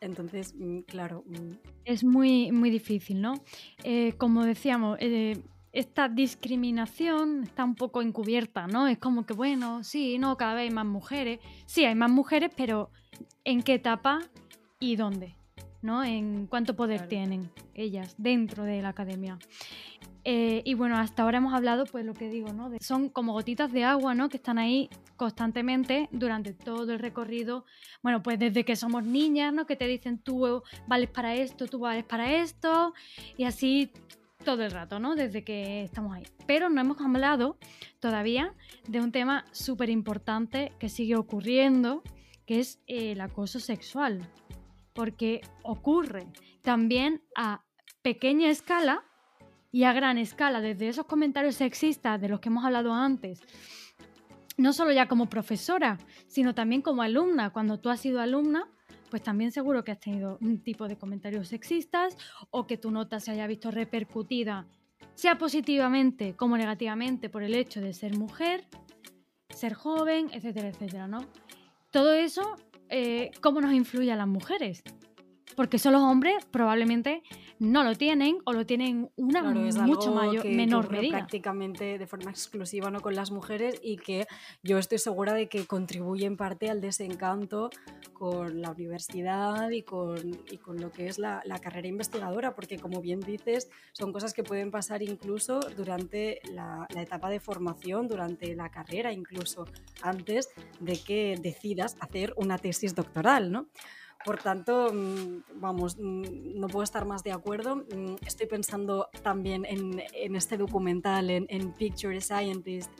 entonces, 0.00 0.54
claro. 0.86 1.24
Es 1.84 2.04
muy, 2.04 2.52
muy 2.52 2.70
difícil, 2.70 3.20
¿no? 3.20 3.34
Eh, 3.84 4.14
como 4.16 4.44
decíamos, 4.44 4.96
eh, 5.00 5.42
esta 5.72 6.08
discriminación 6.08 7.44
está 7.44 7.64
un 7.64 7.74
poco 7.74 8.02
encubierta, 8.02 8.66
¿no? 8.66 8.88
Es 8.88 8.98
como 8.98 9.24
que, 9.24 9.34
bueno, 9.34 9.84
sí, 9.84 10.18
no, 10.18 10.36
cada 10.36 10.54
vez 10.54 10.68
hay 10.68 10.74
más 10.74 10.86
mujeres. 10.86 11.40
Sí, 11.66 11.84
hay 11.84 11.94
más 11.94 12.10
mujeres, 12.10 12.50
pero 12.56 12.90
¿en 13.44 13.62
qué 13.62 13.74
etapa 13.74 14.20
y 14.80 14.96
dónde? 14.96 15.36
¿No? 15.82 16.04
En 16.04 16.46
cuánto 16.46 16.76
poder 16.76 17.08
tienen 17.08 17.50
ellas 17.74 18.14
dentro 18.18 18.64
de 18.64 18.82
la 18.82 18.90
academia. 18.90 19.38
Eh, 20.24 20.60
y 20.66 20.74
bueno, 20.74 20.98
hasta 20.98 21.22
ahora 21.22 21.38
hemos 21.38 21.54
hablado, 21.54 21.86
pues 21.86 22.04
lo 22.04 22.12
que 22.12 22.28
digo, 22.28 22.52
¿no? 22.52 22.70
son 22.80 23.08
como 23.08 23.32
gotitas 23.32 23.72
de 23.72 23.84
agua, 23.84 24.14
¿no? 24.14 24.28
Que 24.28 24.36
están 24.36 24.58
ahí 24.58 24.90
constantemente 25.16 26.08
durante 26.12 26.52
todo 26.52 26.92
el 26.92 26.98
recorrido. 26.98 27.64
Bueno, 28.02 28.22
pues 28.22 28.38
desde 28.38 28.64
que 28.64 28.76
somos 28.76 29.04
niñas, 29.04 29.54
¿no? 29.54 29.66
Que 29.66 29.76
te 29.76 29.86
dicen 29.86 30.18
tú 30.18 30.62
vales 30.86 31.08
para 31.08 31.34
esto, 31.34 31.66
tú 31.66 31.78
vales 31.78 32.04
para 32.04 32.34
esto. 32.34 32.92
Y 33.38 33.44
así 33.44 33.92
todo 34.44 34.62
el 34.62 34.70
rato, 34.70 34.98
¿no? 34.98 35.14
Desde 35.14 35.44
que 35.44 35.82
estamos 35.82 36.14
ahí. 36.14 36.24
Pero 36.46 36.68
no 36.68 36.80
hemos 36.80 37.00
hablado 37.00 37.58
todavía 38.00 38.54
de 38.88 39.00
un 39.00 39.12
tema 39.12 39.44
súper 39.52 39.90
importante 39.90 40.72
que 40.78 40.88
sigue 40.88 41.16
ocurriendo, 41.16 42.02
que 42.46 42.60
es 42.60 42.80
el 42.86 43.20
acoso 43.20 43.60
sexual. 43.60 44.20
Porque 44.92 45.40
ocurre 45.62 46.26
también 46.62 47.22
a 47.36 47.64
pequeña 48.02 48.50
escala 48.50 49.04
y 49.72 49.84
a 49.84 49.92
gran 49.92 50.18
escala, 50.18 50.60
desde 50.60 50.88
esos 50.88 51.06
comentarios 51.06 51.54
sexistas 51.54 52.20
de 52.20 52.28
los 52.28 52.40
que 52.40 52.48
hemos 52.48 52.64
hablado 52.64 52.92
antes. 52.92 53.40
No 54.56 54.72
solo 54.72 54.92
ya 54.92 55.06
como 55.06 55.30
profesora, 55.30 55.98
sino 56.26 56.54
también 56.54 56.82
como 56.82 57.02
alumna. 57.02 57.50
Cuando 57.50 57.78
tú 57.78 57.88
has 57.88 58.00
sido 58.00 58.20
alumna, 58.20 58.68
pues 59.10 59.22
también 59.22 59.52
seguro 59.52 59.84
que 59.84 59.92
has 59.92 60.00
tenido 60.00 60.38
un 60.40 60.62
tipo 60.62 60.88
de 60.88 60.96
comentarios 60.96 61.48
sexistas 61.48 62.16
o 62.50 62.66
que 62.66 62.78
tu 62.78 62.90
nota 62.90 63.20
se 63.20 63.32
haya 63.32 63.46
visto 63.46 63.70
repercutida, 63.70 64.66
sea 65.14 65.36
positivamente 65.36 66.34
como 66.34 66.56
negativamente, 66.56 67.28
por 67.28 67.42
el 67.42 67.54
hecho 67.54 67.80
de 67.80 67.92
ser 67.92 68.16
mujer, 68.16 68.64
ser 69.48 69.74
joven, 69.74 70.30
etcétera, 70.32 70.68
etcétera, 70.68 71.08
¿no? 71.08 71.26
Todo 71.90 72.12
eso, 72.12 72.56
eh, 72.88 73.32
¿cómo 73.40 73.60
nos 73.60 73.72
influye 73.72 74.12
a 74.12 74.16
las 74.16 74.28
mujeres? 74.28 74.82
Porque 75.60 75.78
son 75.78 75.92
los 75.92 76.00
hombres 76.00 76.46
probablemente 76.50 77.22
no 77.58 77.84
lo 77.84 77.94
tienen 77.94 78.38
o 78.46 78.54
lo 78.54 78.64
tienen 78.64 79.10
una 79.16 79.42
mucho 79.42 80.10
mayor, 80.10 80.46
menor 80.46 80.90
medida. 80.90 81.18
Prácticamente 81.18 81.98
de 81.98 82.06
forma 82.06 82.30
exclusiva 82.30 82.90
no 82.90 83.02
con 83.02 83.14
las 83.14 83.30
mujeres 83.30 83.78
y 83.82 83.98
que 83.98 84.26
yo 84.62 84.78
estoy 84.78 84.96
segura 84.96 85.34
de 85.34 85.50
que 85.50 85.66
contribuye 85.66 86.24
en 86.24 86.38
parte 86.38 86.70
al 86.70 86.80
desencanto 86.80 87.68
con 88.14 88.62
la 88.62 88.70
universidad 88.70 89.68
y 89.68 89.82
con, 89.82 90.40
y 90.50 90.56
con 90.56 90.80
lo 90.80 90.90
que 90.92 91.08
es 91.08 91.18
la, 91.18 91.42
la, 91.44 91.58
carrera 91.58 91.88
investigadora, 91.88 92.54
porque 92.54 92.78
como 92.78 93.02
bien 93.02 93.20
dices, 93.20 93.68
son 93.92 94.14
cosas 94.14 94.32
que 94.32 94.42
pueden 94.42 94.70
pasar 94.70 95.02
incluso 95.02 95.60
durante 95.76 96.40
la, 96.54 96.86
la 96.94 97.02
etapa 97.02 97.28
de 97.28 97.38
formación, 97.38 98.08
durante 98.08 98.54
la 98.54 98.70
carrera, 98.70 99.12
incluso 99.12 99.66
antes 100.00 100.48
de 100.80 100.98
que 100.98 101.38
decidas 101.38 101.98
hacer 102.00 102.32
una 102.38 102.56
tesis 102.56 102.94
doctoral, 102.94 103.52
¿no? 103.52 103.66
Por 104.24 104.38
tanto, 104.38 104.92
mm, 104.92 105.60
vamos, 105.60 105.96
mm, 105.98 106.58
no 106.58 106.68
puedo 106.68 106.84
estar 106.84 107.06
más 107.06 107.22
de 107.22 107.32
acuerdo. 107.32 107.76
Mm, 107.76 108.16
estoy 108.26 108.46
pensando 108.46 109.08
también 109.22 109.64
en, 109.64 110.00
este 110.36 110.56
documental, 110.56 111.30
en, 111.30 111.72
Picture 111.72 112.20
Scientist, 112.20 112.90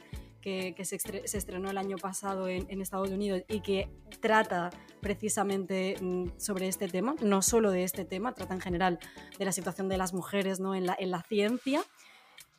que, 0.41 0.73
se, 0.83 0.97
estrenó 1.37 1.69
el 1.69 1.77
año 1.77 1.97
pasado 1.97 2.47
en, 2.47 2.81
Estados 2.81 3.11
Unidos 3.11 3.43
y 3.47 3.61
que 3.61 3.89
trata 4.19 4.71
precisamente 4.99 5.95
sobre 6.37 6.67
este 6.67 6.87
tema, 6.87 7.15
no 7.21 7.43
solo 7.43 7.69
de 7.69 7.83
este 7.83 8.05
tema, 8.05 8.33
trata 8.33 8.55
en 8.55 8.61
general 8.61 8.99
de 9.37 9.45
la 9.45 9.51
situación 9.51 9.87
de 9.87 9.97
las 9.97 10.13
mujeres 10.13 10.59
¿no? 10.59 10.73
en, 10.73 10.87
la, 10.87 10.95
en 10.99 11.11
la 11.11 11.21
ciencia 11.21 11.83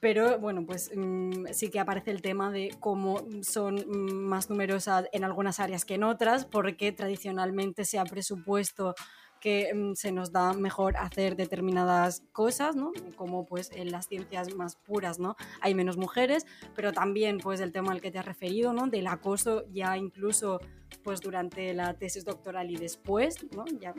pero 0.03 0.37
bueno, 0.41 0.67
pues 0.67 0.91
mm, 0.93 1.45
sí 1.53 1.71
que 1.71 1.79
aparece 1.79 2.11
el 2.11 2.23
tema 2.23 2.51
de 2.51 2.75
cómo 2.81 3.25
son 3.43 3.85
más 4.27 4.51
numerosas 4.51 5.05
en 5.13 5.23
algunas 5.23 5.61
áreas 5.61 5.85
que 5.85 5.95
en 5.95 6.03
otras, 6.03 6.45
porque 6.45 6.91
tradicionalmente 6.91 7.85
se 7.85 8.01
ha 8.01 8.05
presupuesto 8.05 8.97
que 9.43 9.75
mm, 9.75 9.95
se 9.95 10.13
nos 10.13 10.31
da 10.31 10.53
mejor 10.53 10.97
hacer 10.97 11.35
determinadas 11.35 12.23
cosas, 12.31 12.77
¿no? 12.77 12.93
Como 13.17 13.45
pues 13.45 13.73
en 13.73 13.91
las 13.91 14.07
ciencias 14.07 14.55
más 14.55 14.77
puras, 14.77 15.19
¿no? 15.19 15.37
Hay 15.61 15.75
menos 15.75 15.97
mujeres, 15.97 16.47
pero 16.77 16.93
también 16.93 17.39
pues 17.39 17.61
el 17.61 17.73
tema 17.73 17.91
al 17.91 18.01
que 18.01 18.13
te 18.13 18.21
has 18.21 18.25
referido, 18.25 18.73
¿no? 18.73 18.87
Del 18.87 19.09
acoso 19.09 19.65
ya 19.73 19.99
incluso 19.99 20.61
pues 21.03 21.21
durante 21.21 21.75
la 21.75 21.95
tesis 21.95 22.25
doctoral 22.25 22.71
y 22.71 22.77
después, 22.77 23.45
¿no? 23.53 23.65
Ya 23.81 23.95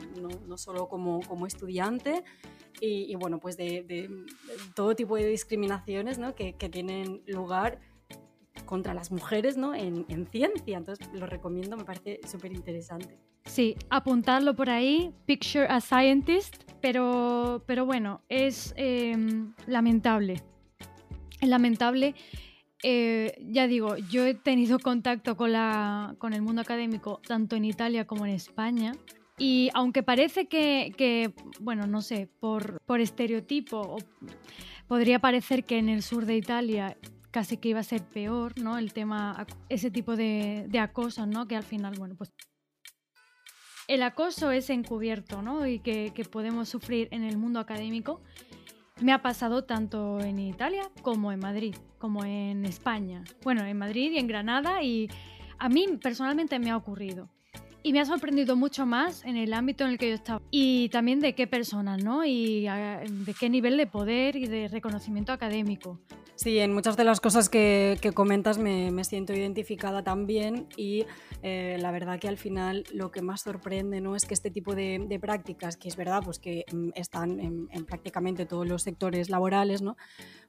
no, 0.48 0.56
solo 0.56 0.88
como, 0.88 1.20
como 1.28 1.46
estudiante 1.46 2.24
y, 2.80 3.14
bueno, 3.16 3.38
pues 3.38 3.56
de, 3.58 4.08
todo 4.74 4.94
tipo 4.96 5.16
de 5.16 5.26
discriminaciones 5.26 6.18
¿no? 6.18 6.34
que, 6.34 6.54
que, 6.54 6.68
tienen 6.68 7.22
lugar 7.26 7.78
contra 8.64 8.94
las 8.94 9.10
mujeres 9.10 9.56
¿no? 9.56 9.74
en, 9.74 10.04
en 10.08 10.26
ciencia. 10.26 10.78
Entonces 10.78 11.08
lo 11.12 11.26
recomiendo, 11.26 11.76
me 11.76 11.84
parece 11.84 12.20
súper 12.26 12.52
interesante. 12.52 13.18
Sí, 13.44 13.76
apuntarlo 13.90 14.54
por 14.54 14.70
ahí, 14.70 15.12
Picture 15.26 15.66
a 15.66 15.80
Scientist, 15.80 16.64
pero, 16.80 17.62
pero 17.66 17.84
bueno, 17.84 18.22
es 18.28 18.72
em, 18.76 19.54
lamentable. 19.66 20.42
Es 21.40 21.48
lamentable. 21.48 22.14
Eh, 22.82 23.36
ya 23.40 23.66
digo, 23.66 23.96
yo 23.96 24.26
he 24.26 24.34
tenido 24.34 24.78
contacto 24.78 25.36
con, 25.36 25.52
la, 25.52 26.14
con 26.18 26.32
el 26.32 26.42
mundo 26.42 26.62
académico 26.62 27.20
tanto 27.26 27.56
en 27.56 27.64
Italia 27.64 28.06
como 28.06 28.26
en 28.26 28.32
España 28.32 28.92
y 29.38 29.70
aunque 29.74 30.02
parece 30.02 30.46
que, 30.46 31.32
bueno, 31.60 31.86
no 31.86 32.02
sé, 32.02 32.28
por, 32.40 32.80
por 32.82 33.00
estereotipo, 33.00 33.96
podría 34.86 35.18
parecer 35.18 35.64
que 35.64 35.78
en 35.78 35.88
el 35.88 36.02
sur 36.02 36.24
de 36.24 36.36
Italia 36.36 36.96
casi 37.34 37.56
que 37.56 37.70
iba 37.70 37.80
a 37.80 37.82
ser 37.82 38.00
peor, 38.04 38.56
¿no? 38.60 38.78
El 38.78 38.92
tema, 38.92 39.44
ese 39.68 39.90
tipo 39.90 40.14
de, 40.14 40.66
de 40.68 40.78
acoso, 40.78 41.26
¿no? 41.26 41.48
Que 41.48 41.56
al 41.56 41.64
final, 41.64 41.96
bueno, 41.98 42.14
pues 42.14 42.32
el 43.88 44.04
acoso 44.04 44.52
es 44.52 44.70
encubierto, 44.70 45.42
¿no? 45.42 45.66
Y 45.66 45.80
que, 45.80 46.12
que, 46.14 46.24
podemos 46.24 46.68
sufrir 46.68 47.08
en 47.10 47.24
el 47.24 47.36
mundo 47.36 47.58
académico. 47.58 48.22
Me 49.00 49.12
ha 49.12 49.20
pasado 49.20 49.64
tanto 49.64 50.20
en 50.20 50.38
Italia 50.38 50.88
como 51.02 51.32
en 51.32 51.40
Madrid, 51.40 51.74
como 51.98 52.24
en 52.24 52.64
España. 52.66 53.24
Bueno, 53.42 53.64
en 53.64 53.78
Madrid 53.78 54.12
y 54.12 54.18
en 54.18 54.28
Granada 54.28 54.84
y 54.84 55.10
a 55.58 55.68
mí 55.68 55.88
personalmente 56.00 56.60
me 56.60 56.70
ha 56.70 56.76
ocurrido. 56.76 57.28
Y 57.86 57.92
me 57.92 58.00
ha 58.00 58.06
sorprendido 58.06 58.56
mucho 58.56 58.86
más 58.86 59.22
en 59.26 59.36
el 59.36 59.52
ámbito 59.52 59.84
en 59.84 59.90
el 59.90 59.98
que 59.98 60.08
yo 60.08 60.14
estaba. 60.14 60.40
Y 60.50 60.88
también 60.88 61.20
de 61.20 61.34
qué 61.34 61.46
personas, 61.46 62.02
¿no? 62.02 62.24
Y 62.24 62.66
ah, 62.66 63.02
de 63.06 63.34
qué 63.34 63.50
nivel 63.50 63.76
de 63.76 63.86
poder 63.86 64.36
y 64.36 64.46
de 64.46 64.68
reconocimiento 64.68 65.32
académico. 65.32 66.00
Sí, 66.34 66.58
en 66.58 66.72
muchas 66.72 66.96
de 66.96 67.04
las 67.04 67.20
cosas 67.20 67.50
que, 67.50 67.98
que 68.00 68.12
comentas 68.12 68.56
me, 68.56 68.90
me, 68.90 69.04
siento 69.04 69.34
identificada 69.34 70.02
también 70.02 70.66
y 70.76 71.04
eh, 71.42 71.76
la 71.78 71.92
verdad 71.92 72.18
que 72.18 72.26
al 72.26 72.38
final 72.38 72.84
lo 72.92 73.12
que 73.12 73.22
más 73.22 73.42
sorprende 73.42 74.00
¿no? 74.00 74.16
es 74.16 74.24
que 74.24 74.34
este 74.34 74.50
tipo 74.50 74.74
de, 74.74 75.04
de 75.06 75.20
prácticas, 75.20 75.76
que 75.76 75.88
es 75.88 75.96
verdad 75.96 76.22
pues 76.24 76.40
que 76.40 76.64
mm, 76.72 76.88
están 76.96 77.38
en, 77.38 77.68
en, 77.70 77.84
prácticamente 77.84 78.46
todos 78.46 78.66
los 78.66 78.82
sectores 78.82 79.30
laborales, 79.30 79.80
¿no? 79.80 79.96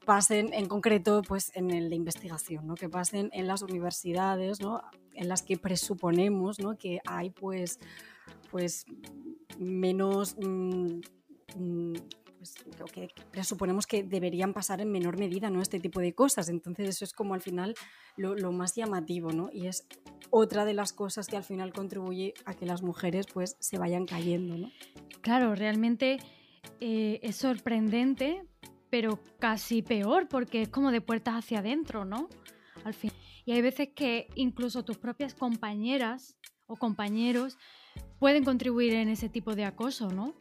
pasen 0.06 0.54
en 0.54 0.68
concreto 0.68 1.22
pues 1.22 1.52
en 1.54 1.70
el 1.70 1.90
de 1.90 1.98
investigación, 1.98 2.66
¿no? 2.66 2.74
que 2.74 2.90
pasen 2.90 3.30
en 3.34 3.46
las 3.46 3.62
universidades, 3.62 4.62
¿no? 4.62 4.82
En 5.16 5.28
las 5.28 5.44
que 5.44 5.58
presuponemos 5.58 6.60
¿no? 6.60 6.78
que 6.78 7.00
hay 7.06 7.30
pues, 7.30 7.80
pues 8.52 8.86
menos... 9.58 10.36
Mmm, 10.38 11.00
pues, 12.38 12.92
que 12.92 13.10
presuponemos 13.32 13.88
que 13.88 14.04
deberían 14.04 14.54
pasar 14.54 14.80
en 14.80 14.92
menor 14.92 15.18
medida, 15.18 15.50
¿no? 15.50 15.62
Este 15.62 15.80
tipo 15.80 16.00
de 16.00 16.14
cosas. 16.14 16.50
Entonces 16.50 16.90
eso 16.90 17.04
es 17.04 17.14
como 17.14 17.34
al 17.34 17.42
final 17.42 17.74
lo, 18.18 18.36
lo, 18.36 18.52
más 18.52 18.76
llamativo, 18.76 19.32
¿no? 19.32 19.50
Y 19.52 19.66
es 19.66 19.88
otra 20.30 20.66
de 20.66 20.74
las 20.74 20.94
cosas 20.94 21.28
que 21.28 21.38
al 21.38 21.44
final 21.44 21.74
contribuye 21.74 22.34
a 22.46 22.54
que 22.54 22.66
las 22.68 22.84
mujeres 22.84 23.26
pues 23.34 23.58
se 23.60 23.80
vayan 23.80 24.06
cayendo, 24.06 24.58
¿no? 24.58 24.72
Claro, 25.22 25.56
realmente 25.56 26.20
eh, 26.80 27.20
es 27.24 27.38
sorprendente, 27.38 28.44
pero 28.90 29.20
casi 29.40 29.82
peor, 29.82 30.28
porque 30.28 30.62
es 30.62 30.70
como 30.70 30.92
de 30.92 31.02
puertas 31.02 31.36
hacia 31.36 31.60
adentro, 31.60 32.06
¿no? 32.06 32.30
Al. 32.86 32.96
Y 33.46 33.52
hay 33.52 33.62
veces 33.62 33.90
que 33.96 34.28
incluso 34.36 34.86
tus 34.86 34.98
propias 34.98 35.34
compañeras 35.34 36.38
o 36.68 36.78
compañeros 36.78 37.58
pueden 38.20 38.44
contribuir 38.44 38.94
en 38.94 39.10
ese 39.10 39.28
tipo 39.28 39.56
de 39.56 39.66
acoso, 39.66 40.10
¿no? 40.12 40.36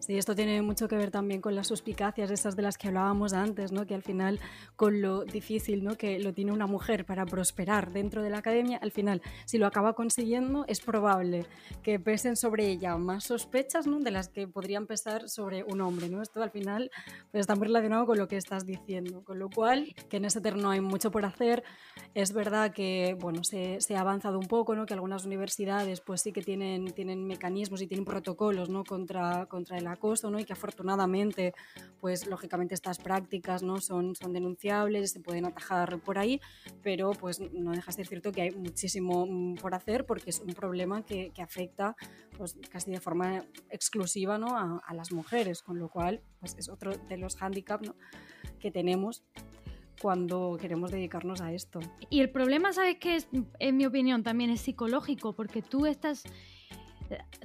Sí, 0.00 0.16
esto 0.16 0.34
tiene 0.34 0.62
mucho 0.62 0.88
que 0.88 0.96
ver 0.96 1.10
también 1.10 1.42
con 1.42 1.54
las 1.54 1.66
suspicacias, 1.66 2.30
esas 2.30 2.56
de 2.56 2.62
las 2.62 2.78
que 2.78 2.88
hablábamos 2.88 3.34
antes, 3.34 3.70
¿no? 3.70 3.86
que 3.86 3.94
al 3.94 4.02
final 4.02 4.40
con 4.74 5.02
lo 5.02 5.24
difícil 5.24 5.84
¿no? 5.84 5.96
que 5.96 6.18
lo 6.18 6.32
tiene 6.32 6.52
una 6.52 6.66
mujer 6.66 7.04
para 7.04 7.26
prosperar 7.26 7.92
dentro 7.92 8.22
de 8.22 8.30
la 8.30 8.38
academia, 8.38 8.78
al 8.78 8.92
final 8.92 9.20
si 9.44 9.58
lo 9.58 9.66
acaba 9.66 9.92
consiguiendo 9.92 10.64
es 10.68 10.80
probable 10.80 11.44
que 11.82 12.00
pesen 12.00 12.36
sobre 12.36 12.68
ella 12.68 12.96
más 12.96 13.24
sospechas 13.24 13.86
¿no? 13.86 14.00
de 14.00 14.10
las 14.10 14.28
que 14.28 14.48
podrían 14.48 14.86
pesar 14.86 15.28
sobre 15.28 15.64
un 15.64 15.82
hombre. 15.82 16.08
¿no? 16.08 16.22
Esto 16.22 16.42
al 16.42 16.50
final 16.50 16.90
pues, 17.30 17.42
está 17.42 17.54
muy 17.54 17.66
relacionado 17.66 18.06
con 18.06 18.16
lo 18.16 18.26
que 18.26 18.38
estás 18.38 18.64
diciendo, 18.64 19.22
con 19.22 19.38
lo 19.38 19.50
cual 19.50 19.94
que 20.08 20.16
en 20.16 20.24
ese 20.24 20.40
terreno 20.40 20.70
hay 20.70 20.80
mucho 20.80 21.10
por 21.10 21.26
hacer. 21.26 21.62
Es 22.14 22.32
verdad 22.32 22.72
que 22.72 23.18
bueno, 23.20 23.44
se, 23.44 23.82
se 23.82 23.96
ha 23.96 24.00
avanzado 24.00 24.38
un 24.38 24.48
poco, 24.48 24.74
¿no? 24.74 24.86
que 24.86 24.94
algunas 24.94 25.26
universidades 25.26 26.00
pues 26.00 26.22
sí 26.22 26.32
que 26.32 26.40
tienen, 26.40 26.86
tienen 26.92 27.26
mecanismos 27.26 27.82
y 27.82 27.86
tienen 27.86 28.06
protocolos 28.06 28.70
¿no? 28.70 28.82
contra, 28.82 29.44
contra 29.44 29.76
el 29.76 29.90
¿no? 30.30 30.38
Y 30.38 30.44
que 30.44 30.52
afortunadamente, 30.52 31.54
pues 32.00 32.26
lógicamente 32.26 32.74
estas 32.74 32.98
prácticas, 32.98 33.62
¿no? 33.62 33.80
Son, 33.80 34.14
son 34.16 34.32
denunciables, 34.32 35.12
se 35.12 35.20
pueden 35.20 35.44
atajar 35.44 36.00
por 36.00 36.18
ahí, 36.18 36.40
pero 36.82 37.12
pues 37.12 37.40
no 37.40 37.72
deja 37.72 37.86
de 37.86 37.92
ser 37.92 38.06
cierto 38.06 38.32
que 38.32 38.42
hay 38.42 38.50
muchísimo 38.50 39.26
mm, 39.26 39.56
por 39.56 39.74
hacer 39.74 40.06
porque 40.06 40.30
es 40.30 40.40
un 40.40 40.54
problema 40.54 41.04
que, 41.04 41.30
que 41.34 41.42
afecta 41.42 41.96
pues 42.36 42.56
casi 42.70 42.90
de 42.90 43.00
forma 43.00 43.44
exclusiva, 43.70 44.38
¿no? 44.38 44.56
A, 44.56 44.82
a, 44.86 44.94
las 44.94 45.12
mujeres, 45.12 45.62
con 45.62 45.78
lo 45.78 45.88
cual 45.88 46.22
pues 46.40 46.56
es 46.58 46.68
otro 46.68 46.96
de 46.96 47.16
los 47.16 47.36
hándicaps 47.36 47.88
¿no? 47.88 47.94
que 48.58 48.70
tenemos 48.70 49.22
cuando 50.00 50.56
queremos 50.58 50.90
dedicarnos 50.90 51.40
a 51.40 51.52
esto. 51.52 51.80
Y 52.08 52.20
el 52.20 52.30
problema, 52.30 52.72
¿sabes 52.72 52.96
qué? 52.98 53.16
Es, 53.16 53.28
en 53.58 53.76
mi 53.76 53.84
opinión, 53.84 54.22
también 54.22 54.50
es 54.50 54.62
psicológico, 54.62 55.34
porque 55.34 55.62
tú 55.62 55.86
estás 55.86 56.24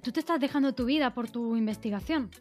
tú 0.01 0.11
te 0.11 0.19
estás 0.19 0.39
dejando 0.39 0.73
tu 0.73 0.85
vida 0.85 1.13
por 1.13 1.29
tu 1.29 1.55
investigación. 1.55 2.31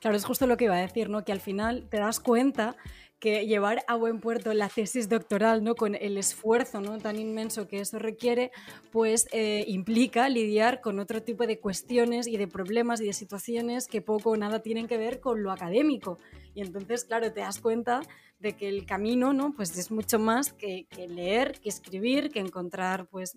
Claro, 0.00 0.16
es 0.16 0.24
justo 0.24 0.46
lo 0.46 0.56
que 0.56 0.64
iba 0.64 0.76
a 0.76 0.80
decir, 0.80 1.08
¿no? 1.08 1.24
Que 1.24 1.32
al 1.32 1.40
final 1.40 1.86
te 1.88 1.98
das 1.98 2.20
cuenta 2.20 2.76
que 3.22 3.46
llevar 3.46 3.84
a 3.86 3.94
buen 3.94 4.18
puerto 4.18 4.52
la 4.52 4.68
tesis 4.68 5.08
doctoral, 5.08 5.62
¿no? 5.62 5.76
Con 5.76 5.94
el 5.94 6.18
esfuerzo 6.18 6.80
¿no? 6.80 6.98
tan 6.98 7.20
inmenso 7.20 7.68
que 7.68 7.78
eso 7.78 8.00
requiere, 8.00 8.50
pues 8.90 9.28
eh, 9.30 9.64
implica 9.68 10.28
lidiar 10.28 10.80
con 10.80 10.98
otro 10.98 11.22
tipo 11.22 11.46
de 11.46 11.60
cuestiones 11.60 12.26
y 12.26 12.36
de 12.36 12.48
problemas 12.48 13.00
y 13.00 13.06
de 13.06 13.12
situaciones 13.12 13.86
que 13.86 14.02
poco 14.02 14.30
o 14.30 14.36
nada 14.36 14.58
tienen 14.58 14.88
que 14.88 14.98
ver 14.98 15.20
con 15.20 15.40
lo 15.44 15.52
académico. 15.52 16.18
Y 16.52 16.62
entonces, 16.62 17.04
claro, 17.04 17.32
te 17.32 17.42
das 17.42 17.60
cuenta 17.60 18.00
de 18.40 18.56
que 18.56 18.68
el 18.68 18.86
camino, 18.86 19.32
¿no? 19.32 19.54
Pues 19.54 19.78
es 19.78 19.92
mucho 19.92 20.18
más 20.18 20.52
que, 20.52 20.86
que 20.90 21.06
leer, 21.06 21.60
que 21.60 21.68
escribir, 21.68 22.28
que 22.28 22.40
encontrar, 22.40 23.06
pues 23.06 23.34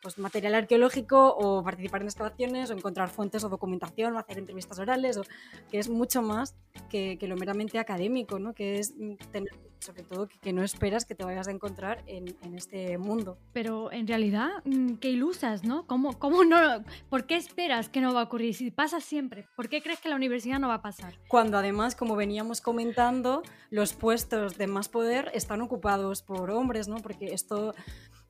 pues, 0.00 0.18
material 0.18 0.54
arqueológico 0.54 1.34
o 1.36 1.62
participar 1.62 2.02
en 2.02 2.06
excavaciones 2.08 2.70
o 2.70 2.74
encontrar 2.74 3.08
fuentes 3.08 3.42
o 3.44 3.48
documentación 3.48 4.14
o 4.14 4.18
hacer 4.18 4.38
entrevistas 4.38 4.78
orales, 4.78 5.16
o, 5.16 5.24
que 5.70 5.78
es 5.78 5.88
mucho 5.88 6.22
más 6.22 6.54
que, 6.90 7.18
que 7.18 7.26
lo 7.26 7.36
meramente 7.36 7.78
académico, 7.78 8.38
¿no? 8.38 8.54
que 8.54 8.78
es 8.78 8.94
tener, 9.32 9.52
sobre 9.80 10.02
todo 10.02 10.28
que, 10.28 10.38
que, 10.38 10.52
no 10.52 10.62
esperas 10.62 11.04
que 11.04 11.14
te 11.14 11.24
vayas 11.24 11.48
a 11.48 11.50
encontrar 11.50 12.02
en, 12.06 12.36
en, 12.42 12.54
este 12.54 12.98
mundo. 12.98 13.38
Pero 13.52 13.92
en 13.92 14.06
realidad, 14.06 14.50
mm, 14.64 14.94
qué 14.94 15.10
ilusas, 15.10 15.64
¿no? 15.64 15.86
¿Cómo, 15.86 16.18
¿Cómo 16.18 16.44
no? 16.44 16.84
¿Por 17.10 17.26
qué 17.26 17.36
esperas 17.36 17.88
que 17.88 18.00
no 18.00 18.14
va 18.14 18.20
a 18.20 18.24
ocurrir? 18.24 18.54
Si 18.54 18.70
pasa 18.70 19.00
siempre, 19.00 19.48
¿por 19.56 19.68
qué 19.68 19.82
crees 19.82 20.00
que 20.00 20.08
la 20.08 20.16
universidad 20.16 20.58
no 20.58 20.68
va 20.68 20.74
a 20.74 20.82
pasar? 20.82 21.18
Cuando 21.28 21.58
además, 21.58 21.94
como 21.94 22.16
veníamos 22.16 22.60
comentando, 22.60 23.42
los 23.70 23.92
puestos 23.92 24.56
de 24.56 24.66
más 24.66 24.88
poder 24.88 25.30
están 25.34 25.60
ocupados 25.62 26.22
por 26.22 26.50
hombres, 26.50 26.88
¿no? 26.88 26.96
Porque 26.98 27.26
esto 27.34 27.74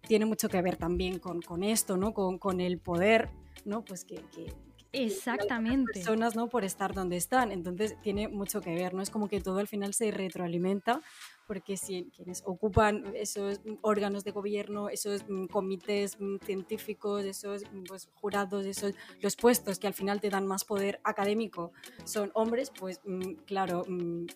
tiene 0.07 0.27
mucho 0.27 0.49
que 0.49 0.63
ver 0.63 0.77
también 0.77 1.19
con, 1.19 1.41
con 1.43 1.63
esto, 1.63 1.97
¿no? 1.97 2.13
Con, 2.15 2.39
con, 2.39 2.61
el 2.61 2.79
poder, 2.79 3.31
¿no? 3.65 3.85
Pues 3.85 4.05
que, 4.05 4.17
que 4.35 4.53
Exactamente. 4.93 5.93
personas, 5.93 6.37
¿no? 6.37 6.49
Por 6.49 6.65
estar 6.65 6.95
donde 6.95 7.17
están. 7.17 7.53
Entonces 7.53 7.97
tiene 8.03 8.29
mucho 8.29 8.61
que 8.61 8.75
ver, 8.75 8.95
¿no? 8.95 9.03
Es 9.03 9.11
como 9.11 9.29
que 9.29 9.41
todo 9.41 9.59
al 9.59 9.69
final 9.69 9.95
se 9.95 10.11
retroalimenta 10.11 11.03
porque 11.47 11.77
si 11.77 12.11
quienes 12.15 12.43
ocupan 12.45 13.05
esos 13.15 13.61
órganos 13.83 14.25
de 14.25 14.33
gobierno, 14.33 14.89
esos 14.89 15.25
mm, 15.29 15.47
comités 15.47 16.19
mm, 16.19 16.39
científicos, 16.45 17.25
esos 17.25 17.63
mm, 17.73 17.85
pues, 17.85 18.09
jurados, 18.15 18.67
esos 18.67 18.95
los 19.21 19.37
puestos 19.37 19.79
que 19.79 19.87
al 19.87 19.95
final 19.95 20.21
te 20.21 20.29
dan 20.29 20.47
más 20.47 20.65
poder 20.65 21.01
académico 21.05 21.73
son 22.05 22.31
hombres, 22.35 22.71
pues 22.71 23.01
claro, 23.47 23.85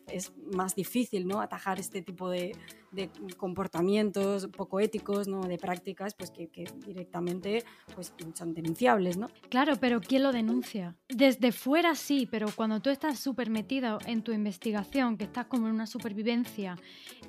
es 0.07 0.33
más 0.55 0.75
difícil 0.75 1.27
¿no? 1.27 1.41
atajar 1.41 1.81
este 1.81 2.03
tipo 2.03 2.31
de, 2.31 2.53
de 2.90 3.11
comportamientos 3.37 4.48
poco 4.48 4.81
éticos, 4.81 5.29
¿no? 5.29 5.40
de 5.42 5.59
prácticas, 5.59 6.14
pues 6.14 6.31
que, 6.31 6.48
directamente 6.87 7.64
pues, 7.94 8.12
son 8.35 8.55
denunciables. 8.55 9.16
¿no? 9.16 9.29
Claro, 9.48 9.74
pero 9.81 10.00
¿quién 10.00 10.22
lo 10.22 10.33
denuncia? 10.33 10.96
Desde 11.09 11.53
fuera 11.53 11.94
sí, 11.94 12.29
pero 12.31 12.48
cuando 12.55 12.81
tú 12.81 12.90
estás 12.90 13.18
súper 13.18 13.50
metido 13.50 13.98
en 14.07 14.22
tu 14.22 14.33
investigación, 14.33 15.16
que 15.16 15.24
estás 15.24 15.46
como 15.46 15.68
en 15.68 15.74
una 15.74 15.87
supervivencia, 15.87 16.76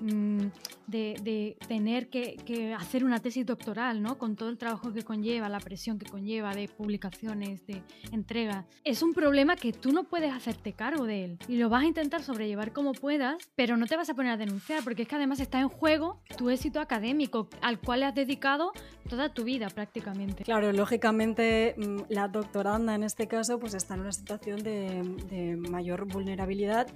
Mm, 0.02 0.48
de, 0.88 1.58
tener 1.68 2.10
que, 2.10 2.36
que, 2.46 2.74
hacer 2.74 3.06
una 3.06 3.20
tesis 3.20 3.46
doctoral, 3.46 4.02
¿no? 4.02 4.18
Con 4.18 4.36
todo 4.36 4.50
el 4.50 4.58
trabajo 4.58 4.92
que 4.92 5.04
conlleva, 5.04 5.48
la 5.48 5.60
presión 5.60 5.98
que 5.98 6.06
conlleva 6.06 6.54
de 6.54 6.68
publicaciones, 6.68 7.66
de 7.66 7.82
entregas. 8.12 8.66
Es 8.84 9.02
un 9.02 9.14
problema 9.14 9.56
que 9.56 9.72
tú 9.72 9.94
no 9.94 10.04
puedes 10.04 10.34
hacerte 10.34 10.74
cargo 10.74 11.06
de 11.06 11.24
él 11.24 11.40
y 11.48 11.56
lo 11.56 11.70
vas 11.70 11.84
a 11.84 11.88
intentar 11.88 12.24
sobrellevar 12.24 12.74
como 12.74 12.92
puedas, 12.92 13.38
pero 13.56 13.78
no 13.78 13.86
te 13.86 13.96
vas 13.96 14.10
a 14.10 14.16
poner 14.16 14.34
a 14.34 14.38
denunciar 14.38 14.84
porque 14.84 15.04
es 15.04 15.08
que 15.08 15.16
además 15.16 15.40
está 15.52 15.60
en 15.60 15.68
juego 15.68 16.22
tu 16.38 16.50
éxito 16.50 16.80
académico 16.80 17.50
al 17.62 17.78
cual 17.78 18.00
le 18.00 18.06
has 18.06 18.16
dedicado 18.16 18.72
toda 19.10 19.34
tu 19.34 19.44
vida 19.44 19.68
prácticamente. 19.68 20.46
Claro, 20.46 20.72
lógicamente 20.72 21.76
mm, 21.78 22.04
la 22.08 22.30
doctoranda 22.30 22.96
en 22.96 23.04
este 23.04 23.28
caso 23.28 23.60
pues 23.60 23.74
está 23.74 23.96
en 23.96 24.00
una 24.00 24.14
situación 24.14 24.64
de, 24.64 25.04
de 25.30 25.58
mayor 25.58 26.06
vulnerabilidad 26.06 26.88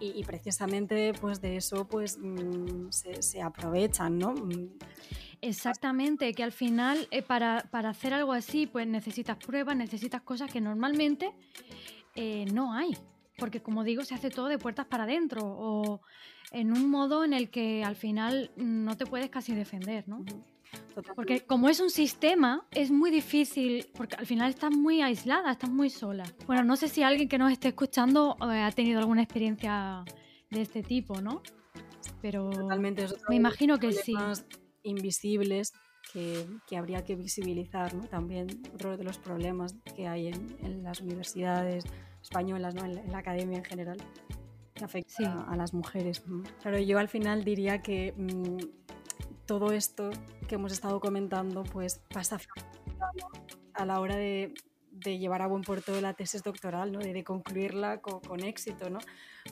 y, 0.00 0.18
y, 0.18 0.24
precisamente 0.24 1.12
pues 1.20 1.40
de 1.40 1.56
eso 1.56 1.86
pues 1.86 2.18
mmm, 2.18 2.90
se, 2.90 3.22
se, 3.22 3.42
aprovechan, 3.42 4.18
¿no? 4.18 4.32
Mm. 4.32 4.70
Exactamente, 5.40 6.34
que 6.34 6.42
al 6.42 6.52
final 6.52 7.06
eh, 7.12 7.22
para, 7.22 7.64
para, 7.70 7.90
hacer 7.90 8.12
algo 8.12 8.32
así 8.32 8.66
pues 8.66 8.88
necesitas 8.88 9.36
pruebas, 9.36 9.76
necesitas 9.76 10.22
cosas 10.22 10.50
que 10.52 10.60
normalmente 10.60 11.30
eh, 12.16 12.44
no 12.52 12.72
hay, 12.72 12.96
porque 13.38 13.62
como 13.62 13.84
digo 13.84 14.02
se 14.02 14.16
hace 14.16 14.30
todo 14.30 14.48
de 14.48 14.58
puertas 14.58 14.86
para 14.86 15.04
adentro 15.04 15.42
o 15.44 16.00
en 16.50 16.72
un 16.72 16.90
modo 16.90 17.24
en 17.24 17.32
el 17.32 17.50
que 17.50 17.84
al 17.84 17.96
final 17.96 18.50
no 18.56 18.96
te 18.96 19.06
puedes 19.06 19.30
casi 19.30 19.54
defender, 19.54 20.08
¿no? 20.08 20.24
Porque 21.14 21.40
como 21.40 21.68
es 21.68 21.80
un 21.80 21.90
sistema, 21.90 22.66
es 22.70 22.90
muy 22.90 23.10
difícil, 23.10 23.86
porque 23.94 24.16
al 24.16 24.26
final 24.26 24.50
estás 24.50 24.70
muy 24.70 25.02
aislada, 25.02 25.52
estás 25.52 25.70
muy 25.70 25.90
sola. 25.90 26.24
Bueno, 26.46 26.64
no 26.64 26.76
sé 26.76 26.88
si 26.88 27.02
alguien 27.02 27.28
que 27.28 27.38
nos 27.38 27.52
esté 27.52 27.68
escuchando 27.68 28.36
eh, 28.40 28.60
ha 28.60 28.70
tenido 28.70 29.00
alguna 29.00 29.22
experiencia 29.22 30.04
de 30.50 30.62
este 30.62 30.82
tipo, 30.82 31.20
¿no? 31.20 31.42
Pero 32.20 32.50
Totalmente, 32.50 33.06
me 33.28 33.36
imagino 33.36 33.78
que 33.78 33.92
sí. 33.92 34.14
invisibles 34.82 35.72
que, 36.12 36.46
que, 36.66 36.76
habría 36.76 37.04
que 37.04 37.14
visibilizar, 37.14 37.94
¿no? 37.94 38.04
También 38.04 38.48
otro 38.74 38.96
de 38.96 39.04
los 39.04 39.18
problemas 39.18 39.74
que 39.96 40.06
hay 40.06 40.28
en, 40.28 40.56
en 40.62 40.82
las 40.82 41.00
universidades 41.00 41.84
españolas, 42.22 42.74
¿no? 42.74 42.84
en, 42.84 42.94
la, 42.96 43.00
en, 43.00 43.12
la, 43.12 43.18
academia 43.18 43.58
en 43.58 43.64
general, 43.64 43.96
que 44.80 44.84
afecta 44.86 45.14
sí. 45.14 45.24
a, 45.24 45.42
a, 45.42 45.56
las 45.56 45.74
mujeres. 45.74 46.22
Claro, 46.62 46.78
yo 46.78 46.98
al 46.98 47.08
final 47.08 47.44
diría 47.44 47.82
que 47.82 48.14
mmm, 48.16 48.58
todo 49.46 49.72
esto 49.72 50.10
que 50.48 50.54
hemos 50.54 50.72
estado 50.72 51.00
comentando 51.00 51.62
pues 51.64 52.00
pasa 52.12 52.38
a 53.74 53.84
la 53.84 54.00
hora 54.00 54.16
de, 54.16 54.54
de 55.00 55.18
llevar 55.18 55.42
a 55.42 55.46
buen 55.46 55.62
puerto 55.62 56.00
la 56.00 56.14
tesis 56.14 56.42
doctoral, 56.42 56.92
¿no? 56.92 56.98
de, 56.98 57.24
concluirla 57.24 58.00
con, 58.00 58.40
éxito, 58.40 58.90
¿no? 58.90 58.98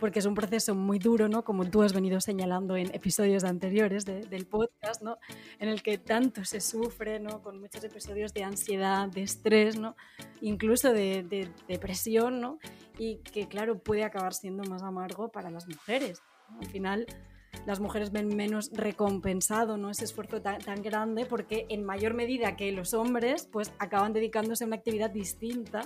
porque 0.00 0.18
es 0.18 0.26
un 0.26 0.34
proceso 0.34 0.74
muy 0.74 0.98
duro, 0.98 1.28
¿no? 1.28 1.44
como 1.44 1.68
tú 1.68 1.82
has 1.82 1.92
venido 1.92 2.20
señalando 2.20 2.76
en 2.76 2.94
episodios 2.94 3.44
anteriores 3.44 4.04
de, 4.04 4.20
del 4.20 4.46
podcast, 4.46 5.02
¿no? 5.02 5.18
en 5.58 5.68
el 5.68 5.82
que 5.82 5.98
tanto 5.98 6.44
se 6.44 6.60
sufre, 6.60 7.20
¿no? 7.20 7.42
con 7.42 7.60
muchos 7.60 7.82
episodios 7.84 8.32
de 8.32 8.44
ansiedad, 8.44 9.08
de 9.08 9.22
estrés, 9.22 9.78
¿no? 9.78 9.96
incluso 10.40 10.92
de, 10.92 11.22
de 11.22 11.50
depresión, 11.66 12.40
¿no? 12.40 12.58
y 12.98 13.16
que 13.18 13.48
claro 13.48 13.78
puede 13.78 14.04
acabar 14.04 14.34
siendo 14.34 14.64
más 14.64 14.82
amargo 14.82 15.30
para 15.30 15.50
las 15.50 15.66
mujeres. 15.68 16.22
Al 16.60 16.66
final 16.66 17.06
las 17.66 17.80
mujeres 17.80 18.12
ven 18.12 18.34
menos 18.34 18.70
recompensado 18.72 19.76
¿no? 19.76 19.90
ese 19.90 20.04
esfuerzo 20.04 20.40
tan, 20.40 20.60
tan, 20.60 20.82
grande 20.82 21.26
porque 21.26 21.66
en 21.68 21.84
mayor 21.84 22.14
medida 22.14 22.56
que 22.56 22.70
los 22.72 22.94
hombres 22.94 23.48
pues 23.50 23.72
acaban 23.78 24.12
dedicándose 24.12 24.64
a 24.64 24.66
una 24.66 24.76
actividad 24.76 25.10
distinta 25.10 25.82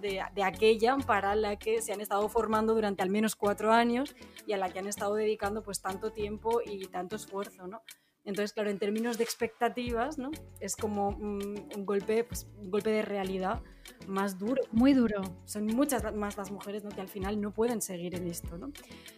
de, 0.00 0.22
de, 0.34 0.42
aquella 0.42 0.96
para 0.98 1.34
la 1.34 1.56
que 1.56 1.82
se 1.82 1.92
han 1.92 2.00
estado 2.00 2.28
formando 2.28 2.74
durante 2.74 3.02
al 3.02 3.10
menos 3.10 3.36
cuatro 3.36 3.72
años 3.72 4.14
y 4.46 4.52
a 4.52 4.56
la 4.56 4.70
que 4.70 4.78
han 4.78 4.86
estado 4.86 5.14
dedicando 5.14 5.62
pues 5.62 5.80
tanto 5.80 6.12
tiempo 6.12 6.60
y 6.64 6.86
tanto 6.86 7.16
esfuerzo. 7.16 7.66
¿no? 7.66 7.82
Entonces, 8.24 8.54
claro, 8.54 8.70
en 8.70 8.78
términos 8.78 9.18
de 9.18 9.24
expectativas, 9.24 10.16
¿no? 10.18 10.30
Es 10.58 10.76
como 10.76 11.08
un, 11.10 11.68
un 11.74 11.86
golpe, 11.86 12.24
pues, 12.24 12.46
un 12.58 12.70
golpe 12.70 12.90
de 12.90 13.02
realidad 13.02 13.62
más 14.06 14.38
duro. 14.38 14.62
Muy 14.72 14.94
duro. 14.94 15.20
Son 15.44 15.66
muchas 15.66 16.14
más 16.14 16.36
las 16.38 16.50
mujeres 16.50 16.84
¿no? 16.84 16.90
que 16.90 17.02
al 17.02 17.08
final 17.08 17.40
no 17.40 17.52
pueden 17.52 17.82
seguir 17.82 18.14
en 18.14 18.26
esto. 18.26 18.56
¿no? 18.56 18.72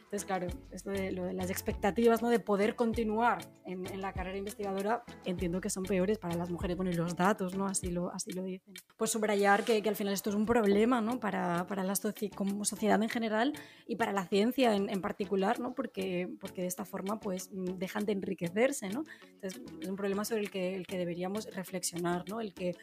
Entonces, 0.07 0.25
claro, 0.25 0.47
esto 0.71 0.91
de, 0.91 1.11
lo 1.11 1.25
de 1.25 1.33
las 1.33 1.51
expectativas 1.51 2.23
¿no? 2.23 2.29
de 2.29 2.39
poder 2.39 2.77
continuar 2.77 3.45
en, 3.65 3.85
en, 3.89 4.01
la 4.01 4.13
carrera 4.13 4.39
investigadora, 4.39 5.03
entiendo 5.25 5.61
que 5.61 5.69
son 5.69 5.83
peores 5.83 6.19
para 6.19 6.37
las 6.37 6.49
mujeres. 6.49 6.77
Bueno, 6.77 6.93
y 6.93 6.95
los 6.95 7.17
datos 7.17 7.57
¿no? 7.57 7.67
así, 7.67 7.91
lo, 7.91 8.13
así 8.13 8.31
lo 8.31 8.45
dicen. 8.45 8.73
Pues 8.97 9.11
subrayar 9.11 9.65
que, 9.65 9.83
que 9.83 9.89
al 9.89 9.97
final 9.97 10.15
esto 10.15 10.31
es 10.31 10.37
un 10.37 10.47
problema 10.47 11.01
¿no? 11.01 11.19
para, 11.19 11.67
para 11.67 11.83
la 11.83 11.97
soci 11.97 12.31
como 12.31 12.65
sociedad 12.65 13.03
en 13.03 13.09
general 13.09 13.53
y 13.89 13.97
para 13.97 14.13
la 14.13 14.25
ciencia 14.27 14.77
en, 14.77 14.89
en, 14.91 15.01
particular, 15.01 15.59
¿no? 15.59 15.75
porque, 15.75 16.33
porque 16.41 16.63
de 16.63 16.69
esta 16.69 16.85
forma 16.85 17.19
pues, 17.19 17.51
dejan 17.53 18.05
de 18.05 18.13
enriquecerse. 18.13 18.89
¿no? 18.91 19.05
Entonces, 19.35 19.61
es 19.81 19.89
un 19.89 19.97
problema 19.97 20.25
sobre 20.25 20.43
el 20.43 20.51
que, 20.53 20.77
el 20.77 20.87
que 20.87 20.99
deberíamos 20.99 21.53
reflexionar, 21.53 22.29
¿no? 22.29 22.41
el 22.41 22.55
que 22.55 22.77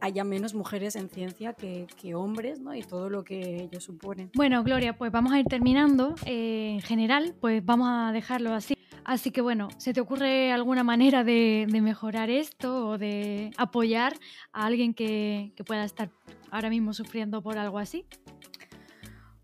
haya 0.00 0.24
menos 0.24 0.54
mujeres 0.54 0.96
en 0.96 1.08
ciencia 1.08 1.52
que, 1.54 1.86
que, 2.00 2.14
hombres 2.14 2.60
¿no? 2.60 2.74
y 2.74 2.82
todo 2.82 3.10
lo 3.10 3.24
que 3.24 3.64
ello 3.64 3.80
supone. 3.80 4.30
Bueno, 4.34 4.62
Gloria, 4.62 4.96
pues 4.96 5.12
vamos 5.12 5.32
a 5.32 5.38
ir 5.38 5.46
terminando. 5.46 6.14
Eh, 6.26 6.72
en 6.74 6.80
general, 6.82 7.34
pues 7.40 7.64
vamos 7.64 7.88
a 7.90 8.12
dejarlo 8.12 8.54
así. 8.54 8.74
Así 9.04 9.30
que 9.32 9.40
bueno, 9.40 9.68
¿se 9.78 9.92
te 9.92 10.00
ocurre 10.00 10.52
alguna 10.52 10.84
manera 10.84 11.24
de, 11.24 11.66
de 11.68 11.80
mejorar 11.80 12.30
esto 12.30 12.88
o 12.88 12.98
de 12.98 13.50
apoyar 13.56 14.14
a 14.52 14.66
alguien 14.66 14.94
que, 14.94 15.52
que 15.56 15.64
pueda 15.64 15.84
estar 15.84 16.10
ahora 16.50 16.70
mismo 16.70 16.92
sufriendo 16.92 17.42
por 17.42 17.58
algo 17.58 17.78
así? 17.78 18.04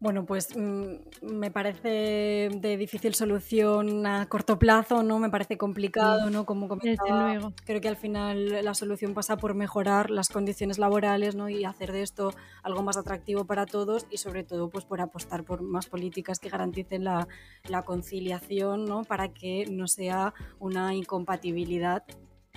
Bueno, 0.00 0.24
pues 0.26 0.54
mmm, 0.56 0.94
me 1.22 1.50
parece 1.50 2.50
de 2.54 2.76
difícil 2.76 3.14
solución 3.16 4.06
a 4.06 4.28
corto 4.28 4.56
plazo, 4.56 5.02
¿no? 5.02 5.18
Me 5.18 5.28
parece 5.28 5.58
complicado, 5.58 6.30
¿no? 6.30 6.46
Como 6.46 6.68
comentaba, 6.68 7.34
luego. 7.34 7.52
creo 7.64 7.80
que 7.80 7.88
al 7.88 7.96
final 7.96 8.64
la 8.64 8.74
solución 8.74 9.12
pasa 9.12 9.38
por 9.38 9.54
mejorar 9.54 10.10
las 10.10 10.28
condiciones 10.28 10.78
laborales, 10.78 11.34
¿no? 11.34 11.48
Y 11.48 11.64
hacer 11.64 11.90
de 11.90 12.02
esto 12.02 12.30
algo 12.62 12.84
más 12.84 12.96
atractivo 12.96 13.44
para 13.44 13.66
todos 13.66 14.06
y 14.08 14.18
sobre 14.18 14.44
todo, 14.44 14.70
pues 14.70 14.84
por 14.84 15.00
apostar 15.00 15.42
por 15.44 15.62
más 15.62 15.86
políticas 15.88 16.38
que 16.38 16.48
garanticen 16.48 17.02
la, 17.02 17.26
la 17.64 17.82
conciliación, 17.82 18.84
¿no? 18.84 19.02
Para 19.02 19.30
que 19.34 19.66
no 19.68 19.88
sea 19.88 20.32
una 20.60 20.94
incompatibilidad 20.94 22.04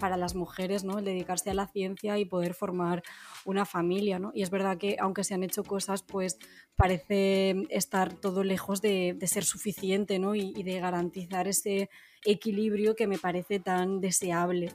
para 0.01 0.17
las 0.17 0.35
mujeres, 0.35 0.83
¿no? 0.83 0.97
El 0.97 1.05
dedicarse 1.05 1.51
a 1.51 1.53
la 1.53 1.67
ciencia 1.67 2.17
y 2.17 2.25
poder 2.25 2.55
formar 2.55 3.03
una 3.45 3.65
familia, 3.65 4.19
¿no? 4.19 4.31
Y 4.33 4.41
es 4.41 4.49
verdad 4.49 4.77
que 4.77 4.97
aunque 4.99 5.23
se 5.23 5.35
han 5.35 5.43
hecho 5.43 5.63
cosas, 5.63 6.01
pues 6.03 6.39
parece 6.75 7.67
estar 7.69 8.13
todo 8.13 8.43
lejos 8.43 8.81
de, 8.81 9.15
ser 9.25 9.45
suficiente, 9.45 10.17
¿no? 10.17 10.33
Y 10.35 10.63
de 10.63 10.79
garantizar 10.79 11.47
ese 11.47 11.89
equilibrio 12.25 12.95
que 12.95 13.07
me 13.07 13.19
parece 13.19 13.59
tan 13.59 14.01
deseable. 14.01 14.71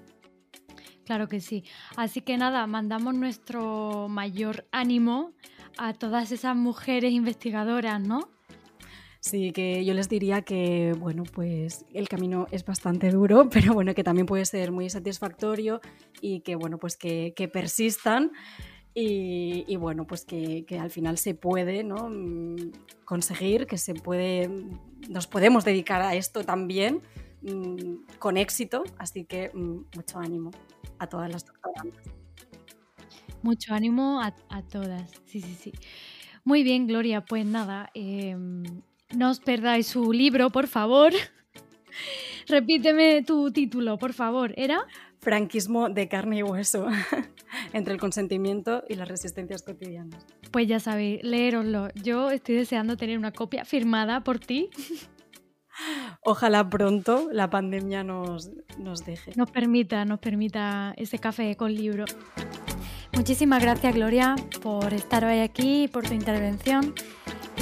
Claro 1.05 1.29
que 1.29 1.41
sí. 1.41 1.65
Así 1.97 2.21
que 2.21 2.37
nada, 2.37 2.67
mandamos 2.67 3.15
nuestro 3.15 4.09
mayor 4.09 4.67
ánimo 4.73 5.33
a 5.79 5.93
todas 5.93 6.33
esas 6.33 6.57
mujeres 6.57 7.13
investigadoras, 7.13 8.01
¿no? 8.01 8.36
Sí, 9.21 9.53
que 9.53 9.85
yo 9.85 9.95
les 9.95 10.09
diría 10.09 10.43
que, 10.43 10.95
bueno, 10.99 11.25
pues 11.25 11.85
el 11.93 12.09
camino 12.09 12.47
es 12.51 12.65
bastante 12.65 13.11
duro, 13.11 13.49
pero 13.51 13.75
bueno, 13.75 13.95
que 13.95 14.05
también 14.05 14.27
puede 14.27 14.45
ser 14.45 14.73
muy 14.73 14.89
satisfactorio 14.91 15.81
y 16.21 16.41
que, 16.41 16.57
bueno, 16.57 16.79
pues 16.79 16.97
que, 16.97 17.33
que 17.35 17.49
persistan 17.49 18.33
y, 18.99 19.77
bueno, 19.77 20.07
pues 20.07 20.25
que, 20.25 20.65
que, 20.65 20.79
al 20.79 20.91
final 20.91 21.19
se 21.19 21.35
puede 21.35 21.85
¿no? 21.85 22.11
conseguir, 23.05 23.67
que 23.67 23.77
se 23.77 23.93
puede, 23.93 24.49
nos 25.11 25.27
podemos 25.27 25.67
dedicar 25.67 26.01
a 26.01 26.15
esto 26.15 26.45
también 26.45 27.03
con 28.19 28.39
éxito, 28.39 28.85
así 28.97 29.25
que 29.25 29.51
mucho 29.55 30.19
ánimo 30.19 30.51
a 30.99 31.07
todas 31.09 31.31
las 31.31 31.45
doctorandas. 31.45 32.03
Mucho 33.43 33.75
ánimo 33.75 34.23
a, 34.23 34.35
a, 34.49 34.63
todas, 34.63 35.11
sí, 35.27 35.43
sí, 35.43 35.55
sí. 35.61 35.73
Muy 36.43 36.63
bien, 36.63 36.87
Gloria, 36.87 37.23
pues 37.23 37.45
nada, 37.45 37.91
eh, 37.93 38.35
no 39.15 39.31
os 39.31 39.41
perdáis 39.41 39.87
su 39.87 40.13
libro, 40.13 40.51
por 40.51 40.67
favor. 40.67 41.13
Repíteme 42.49 43.23
tu 43.23 43.51
título, 43.51 43.99
por 43.99 44.13
favor. 44.13 44.53
¿Era? 44.57 44.87
Franquismo 45.21 45.89
de 45.89 46.09
carne 46.09 46.39
y 46.39 46.43
hueso, 46.43 46.87
entre 47.73 47.95
el 47.95 48.01
consentimiento 48.01 48.85
y 48.89 48.95
las 48.95 49.09
resistencias 49.09 49.63
cotidianas. 49.63 50.25
Pues 50.53 50.69
ya 50.69 50.79
sabéis, 50.79 51.23
leeroslo. 51.23 51.89
Yo 51.95 52.31
estoy 52.31 52.57
deseando 52.57 52.97
tener 52.97 53.19
una 53.19 53.33
copia 53.33 53.65
firmada 53.65 54.23
por 54.23 54.39
ti. 54.39 54.71
Ojalá 56.23 56.69
pronto 56.71 57.29
la 57.33 57.51
pandemia 57.51 58.03
nos, 58.03 58.51
nos 58.79 59.05
deje. 59.05 59.33
Nos 59.37 59.51
permita, 59.51 60.05
nos 60.05 60.21
permita 60.21 60.95
ese 60.97 61.19
café 61.19 61.57
con 61.57 61.75
libro. 61.75 62.05
Muchísimas 63.13 63.63
gracias, 63.63 63.95
Gloria, 63.95 64.37
por 64.63 64.93
estar 64.95 65.25
hoy 65.25 65.41
aquí 65.41 65.85
y 65.85 65.89
por 65.89 66.07
tu 66.07 66.15
intervención. 66.15 66.95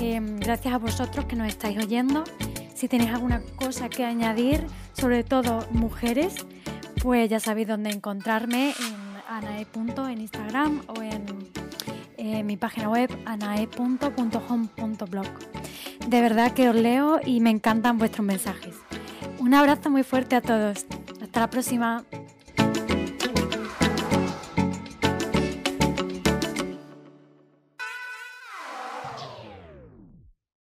Eh, 0.00 0.20
gracias 0.40 0.74
a 0.74 0.78
vosotros 0.78 1.26
que 1.26 1.37
nos 1.37 1.48
estáis 1.48 1.78
oyendo. 1.78 2.24
Si 2.74 2.88
tenéis 2.88 3.11
alguna 3.11 3.42
cosa 3.57 3.88
que 3.88 4.04
añadir, 4.04 4.66
sobre 4.92 5.24
todo 5.24 5.66
mujeres, 5.70 6.46
pues 7.02 7.30
ya 7.30 7.40
sabéis 7.40 7.68
dónde 7.68 7.90
encontrarme 7.90 8.70
en 8.70 9.04
anae. 9.28 9.66
en 10.11 10.20
Instagram 10.20 10.83
o 10.88 11.02
en 11.02 11.24
eh, 12.16 12.42
mi 12.42 12.57
página 12.57 12.88
web 12.88 13.11
anae.home.blog. 13.26 15.26
De 16.09 16.20
verdad 16.20 16.52
que 16.52 16.68
os 16.68 16.76
leo 16.76 17.20
y 17.24 17.40
me 17.40 17.50
encantan 17.50 17.98
vuestros 17.98 18.26
mensajes. 18.26 18.74
Un 19.38 19.54
abrazo 19.54 19.90
muy 19.90 20.02
fuerte 20.02 20.37
a 20.37 20.40
todos. 20.40 20.87
Hasta 21.22 21.40
la 21.40 21.50
próxima. 21.50 22.04